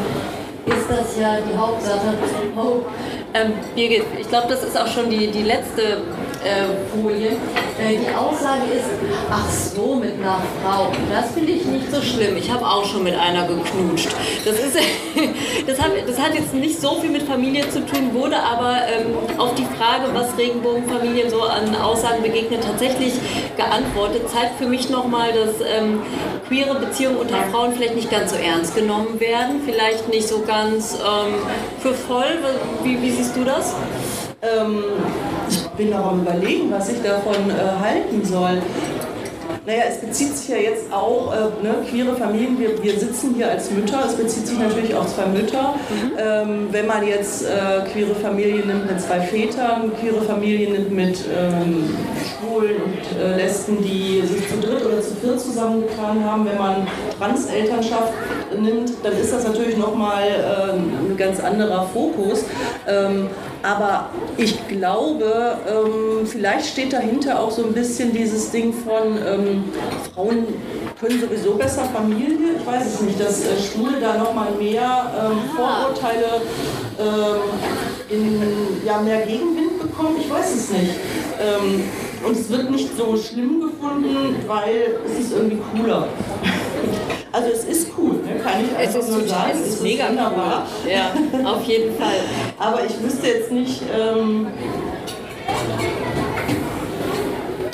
[0.67, 2.15] ist das ja die Hauptsache.
[2.57, 2.85] Oh.
[3.35, 6.03] Ähm, Birgit, ich glaube, das ist auch schon die, die letzte
[6.47, 7.33] äh, Folie.
[7.79, 8.87] Äh, die Aussage ist,
[9.31, 10.93] ach so, mit einer Frau.
[11.11, 12.37] Das finde ich nicht so schlimm.
[12.37, 14.09] Ich habe auch schon mit einer geknutscht.
[14.45, 14.77] Das, ist,
[15.67, 19.39] das, hat, das hat jetzt nicht so viel mit Familie zu tun, wurde aber ähm,
[19.39, 23.15] auf die Frage, was Regenbogenfamilien so an Aussagen begegnet, tatsächlich
[23.57, 24.29] geantwortet.
[24.31, 26.01] Zeigt für mich nochmal, dass ähm,
[26.49, 30.95] queere Beziehungen unter Frauen vielleicht nicht ganz so ernst genommen werden, vielleicht nicht so ganz
[30.95, 31.35] ähm,
[31.81, 32.39] für voll.
[32.85, 33.75] Wie, wie siehst du das?
[34.43, 34.85] Ähm,
[35.49, 38.63] ich bin noch am Überlegen, was ich davon äh, halten soll.
[39.67, 43.51] Naja, es bezieht sich ja jetzt auch, äh, ne, queere Familien, wir, wir sitzen hier
[43.51, 45.75] als Mütter, es bezieht sich natürlich auf zwei Mütter.
[45.91, 46.13] Mhm.
[46.17, 51.19] Ähm, wenn man jetzt äh, queere Familien nimmt mit zwei Vätern, queere Familien nimmt mit
[51.37, 51.91] ähm,
[52.57, 56.87] Schwulen und äh, Lesben, die sich zu dritt oder zu viert zusammengetan haben, wenn man
[57.19, 58.13] Transelternschaft
[58.59, 62.45] nimmt, dann ist das natürlich nochmal äh, ein ganz anderer Fokus.
[62.89, 63.29] Ähm,
[63.63, 69.65] aber ich glaube, ähm, vielleicht steht dahinter auch so ein bisschen dieses Ding von ähm,
[70.15, 70.47] Frauen
[71.01, 72.57] können sowieso besser Familie.
[72.59, 76.43] Ich weiß es nicht, dass äh, Schwule da nochmal mehr ähm, Vorurteile
[76.99, 77.41] ähm,
[78.09, 80.17] in ja, mehr Gegenwind bekommen.
[80.21, 80.93] Ich weiß es nicht.
[81.41, 81.85] Ähm,
[82.27, 86.09] und es wird nicht so schlimm gefunden, weil es ist irgendwie cooler.
[87.31, 88.41] Also es ist cool, ne?
[88.43, 89.53] kann ich einfach es ist nur sagen.
[89.53, 90.67] Es ist mega wunderbar.
[90.85, 90.91] Cool.
[90.91, 92.21] Ja, auf jeden Fall.
[92.59, 93.83] Aber ich wüsste jetzt nicht.
[93.95, 94.49] Ähm,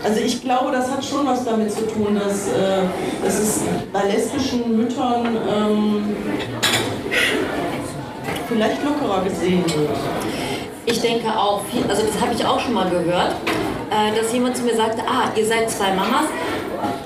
[0.05, 2.83] also ich glaube, das hat schon was damit zu tun, dass, äh,
[3.25, 3.61] dass es
[3.93, 6.17] bei lesbischen Müttern ähm,
[8.49, 9.97] vielleicht lockerer gesehen wird.
[10.85, 13.37] Ich denke auch, also das habe ich auch schon mal gehört,
[13.93, 16.27] äh, dass jemand zu mir sagte, ah, ihr seid zwei Mamas,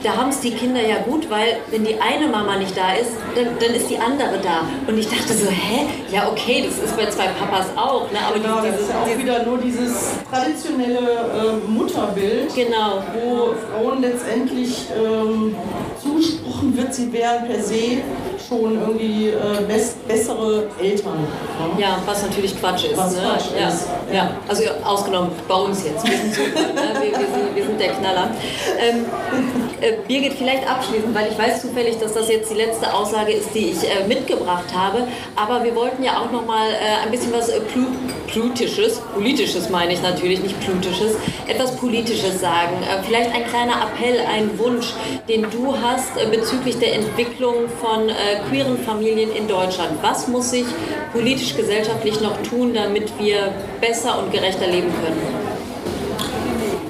[0.02, 3.10] da haben es die Kinder ja gut, weil wenn die eine Mama nicht da ist,
[3.34, 4.62] dann, dann ist die andere da.
[4.86, 5.86] Und ich dachte so, hä?
[6.12, 8.10] Ja, okay, das ist bei zwei Papas auch.
[8.12, 8.18] Ne?
[8.26, 13.02] Aber genau, dieses, das ist ja auch wieder nur dieses traditionelle äh, Mutterbild, genau.
[13.14, 15.56] wo Frauen letztendlich ähm,
[16.00, 18.02] zugesprochen wird, sie wären per se
[18.48, 21.18] schon irgendwie äh, best, bessere Eltern.
[21.20, 21.82] Ne?
[21.82, 22.96] Ja, was natürlich Quatsch ist.
[22.96, 23.22] Was ne?
[23.22, 23.68] Quatsch ja.
[23.68, 23.86] ist.
[24.12, 24.30] Ja.
[24.48, 26.06] also ausgenommen bei uns jetzt.
[26.06, 27.00] Wir sind super, ne?
[27.00, 28.30] wir, wir, sind, wir sind der Knaller.
[28.78, 29.65] Ähm, äh,
[30.08, 33.70] Birgit, vielleicht abschließend, weil ich weiß zufällig, dass das jetzt die letzte Aussage ist, die
[33.70, 35.06] ich äh, mitgebracht habe.
[35.34, 37.86] Aber wir wollten ja auch noch mal äh, ein bisschen was äh, Plu
[38.26, 41.14] Plutisches, politisches meine ich natürlich, nicht Plutisches,
[41.46, 42.82] etwas Politisches sagen.
[42.82, 44.92] Äh, vielleicht ein kleiner Appell, ein Wunsch,
[45.28, 48.10] den du hast äh, bezüglich der Entwicklung von
[48.48, 49.92] queeren Familien in Deutschland.
[50.02, 50.66] Was muss sich
[51.12, 55.45] politisch, gesellschaftlich noch tun, damit wir besser und gerechter leben können?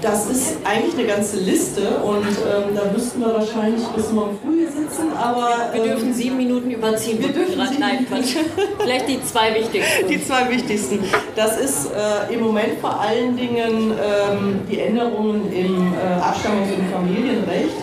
[0.02, 4.58] Das ist eigentlich eine ganze Liste und ähm, da müssten wir wahrscheinlich bis morgen früh
[4.58, 5.70] hier sitzen, aber...
[5.72, 7.18] Wir dürfen ähm, sieben Minuten überziehen.
[7.20, 8.06] Wir dürfen sieben Nein,
[8.78, 10.08] Vielleicht die zwei wichtigsten.
[10.08, 10.98] Die zwei wichtigsten.
[11.34, 16.90] Das ist äh, im Moment vor allen Dingen ähm, die Änderungen im äh, Abstammungs- und
[16.92, 17.76] Familienrecht,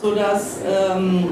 [0.00, 1.28] sodass ähm,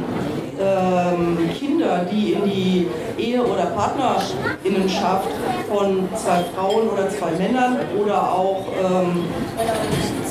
[0.61, 5.29] ähm, Kinder, die in die Ehe- oder Partnerinnenschaft
[5.69, 9.25] von zwei Frauen oder zwei Männern oder auch ähm,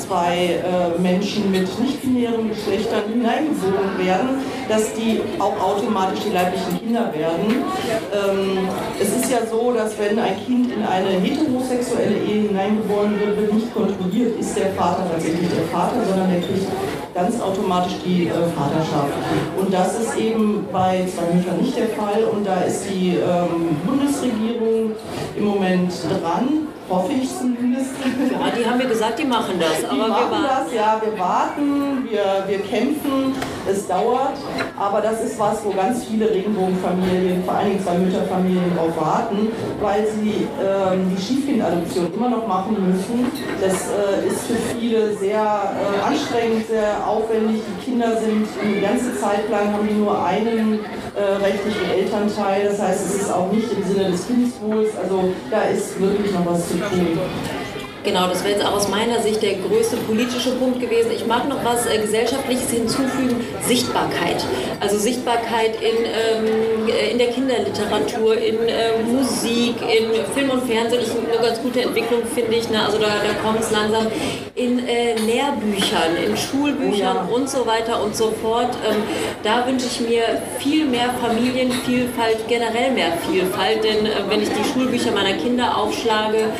[0.06, 4.28] zwei äh, Menschen mit nicht-binären Geschlechtern hineingeboren werden,
[4.68, 7.64] dass die auch automatisch die leiblichen Kinder werden.
[8.12, 8.68] Ähm,
[9.00, 13.54] es ist ja so, dass wenn ein Kind in eine heterosexuelle Ehe hineingeboren wird, wird
[13.54, 16.66] nicht kontrolliert, ist der Vater tatsächlich der Vater, sondern der kriegt
[17.14, 19.12] ganz automatisch die äh, Vaterschaft.
[19.58, 23.76] Und das ist eben bei zwei Müttern nicht der Fall und da ist die ähm,
[23.86, 24.92] Bundesregierung
[25.36, 27.90] im Moment dran, hoffe ich zumindest.
[28.30, 29.78] Ja, die haben mir gesagt, die machen das.
[29.80, 30.66] Die aber machen wir warten.
[30.66, 33.34] das, ja, wir warten, wir, wir kämpfen,
[33.68, 34.36] es dauert,
[34.78, 39.48] aber das ist was, wo ganz viele Regenbogenfamilien, vor allen Dingen zwei Mütterfamilien darauf warten,
[39.80, 43.26] weil sie ähm, die Schiefkindadoption immer noch machen müssen.
[43.60, 47.62] Das äh, ist für viele sehr äh, anstrengend, sehr aufwendig.
[47.66, 50.80] Die Kinder sind eine ganze Zeit lang, haben die nur einen
[51.14, 52.68] äh, rechtlichen Elternteil.
[52.68, 54.90] Das heißt, es ist auch nicht im Sinne des Kindeswohls.
[55.02, 56.81] Also da ist wirklich noch was zu tun.
[56.90, 57.61] こう。
[58.04, 61.12] Genau, das wäre jetzt auch aus meiner Sicht der größte politische Punkt gewesen.
[61.14, 64.44] Ich mag noch was äh, Gesellschaftliches hinzufügen, Sichtbarkeit.
[64.80, 71.08] Also Sichtbarkeit in, ähm, in der Kinderliteratur, in äh, Musik, in Film und Fernsehen Das
[71.10, 72.68] ist eine ganz gute Entwicklung, finde ich.
[72.70, 72.84] Ne?
[72.84, 74.08] Also da, da kommt es langsam.
[74.56, 77.28] In äh, Lehrbüchern, in Schulbüchern ja.
[77.32, 78.76] und so weiter und so fort.
[78.84, 78.96] Ähm,
[79.44, 83.84] da wünsche ich mir viel mehr Familienvielfalt, generell mehr Vielfalt.
[83.84, 86.50] Denn äh, wenn ich die Schulbücher meiner Kinder aufschlage,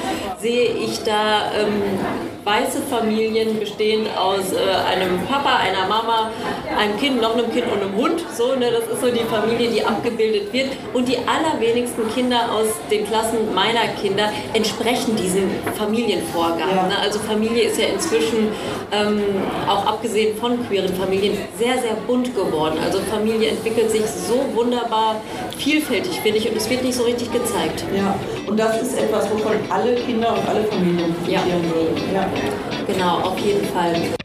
[0.40, 4.56] sehe ich da ähm, weiße Familien bestehend aus äh,
[4.92, 6.30] einem Papa, einer Mama,
[6.76, 8.24] einem Kind, noch einem Kind und einem Hund.
[8.36, 10.70] So, ne, das ist so die Familie, die abgebildet wird.
[10.92, 16.76] Und die allerwenigsten Kinder aus den Klassen meiner Kinder entsprechen diesen Familienvorgaben.
[16.76, 16.86] Ja.
[16.88, 16.98] Ne?
[17.00, 18.48] Also Familie ist ja inzwischen,
[18.90, 19.22] ähm,
[19.68, 22.78] auch abgesehen von queeren Familien, sehr, sehr bunt geworden.
[22.84, 25.20] Also Familie entwickelt sich so wunderbar
[25.58, 27.84] vielfältig, finde ich, und es wird nicht so richtig gezeigt.
[27.96, 28.14] Ja,
[28.46, 31.74] und das ist etwas, wovon alle Kinder und alle Familien profitieren ja.
[31.74, 32.14] würden.
[32.14, 32.31] Ja.
[32.86, 34.21] Genau, auf jeden Fall.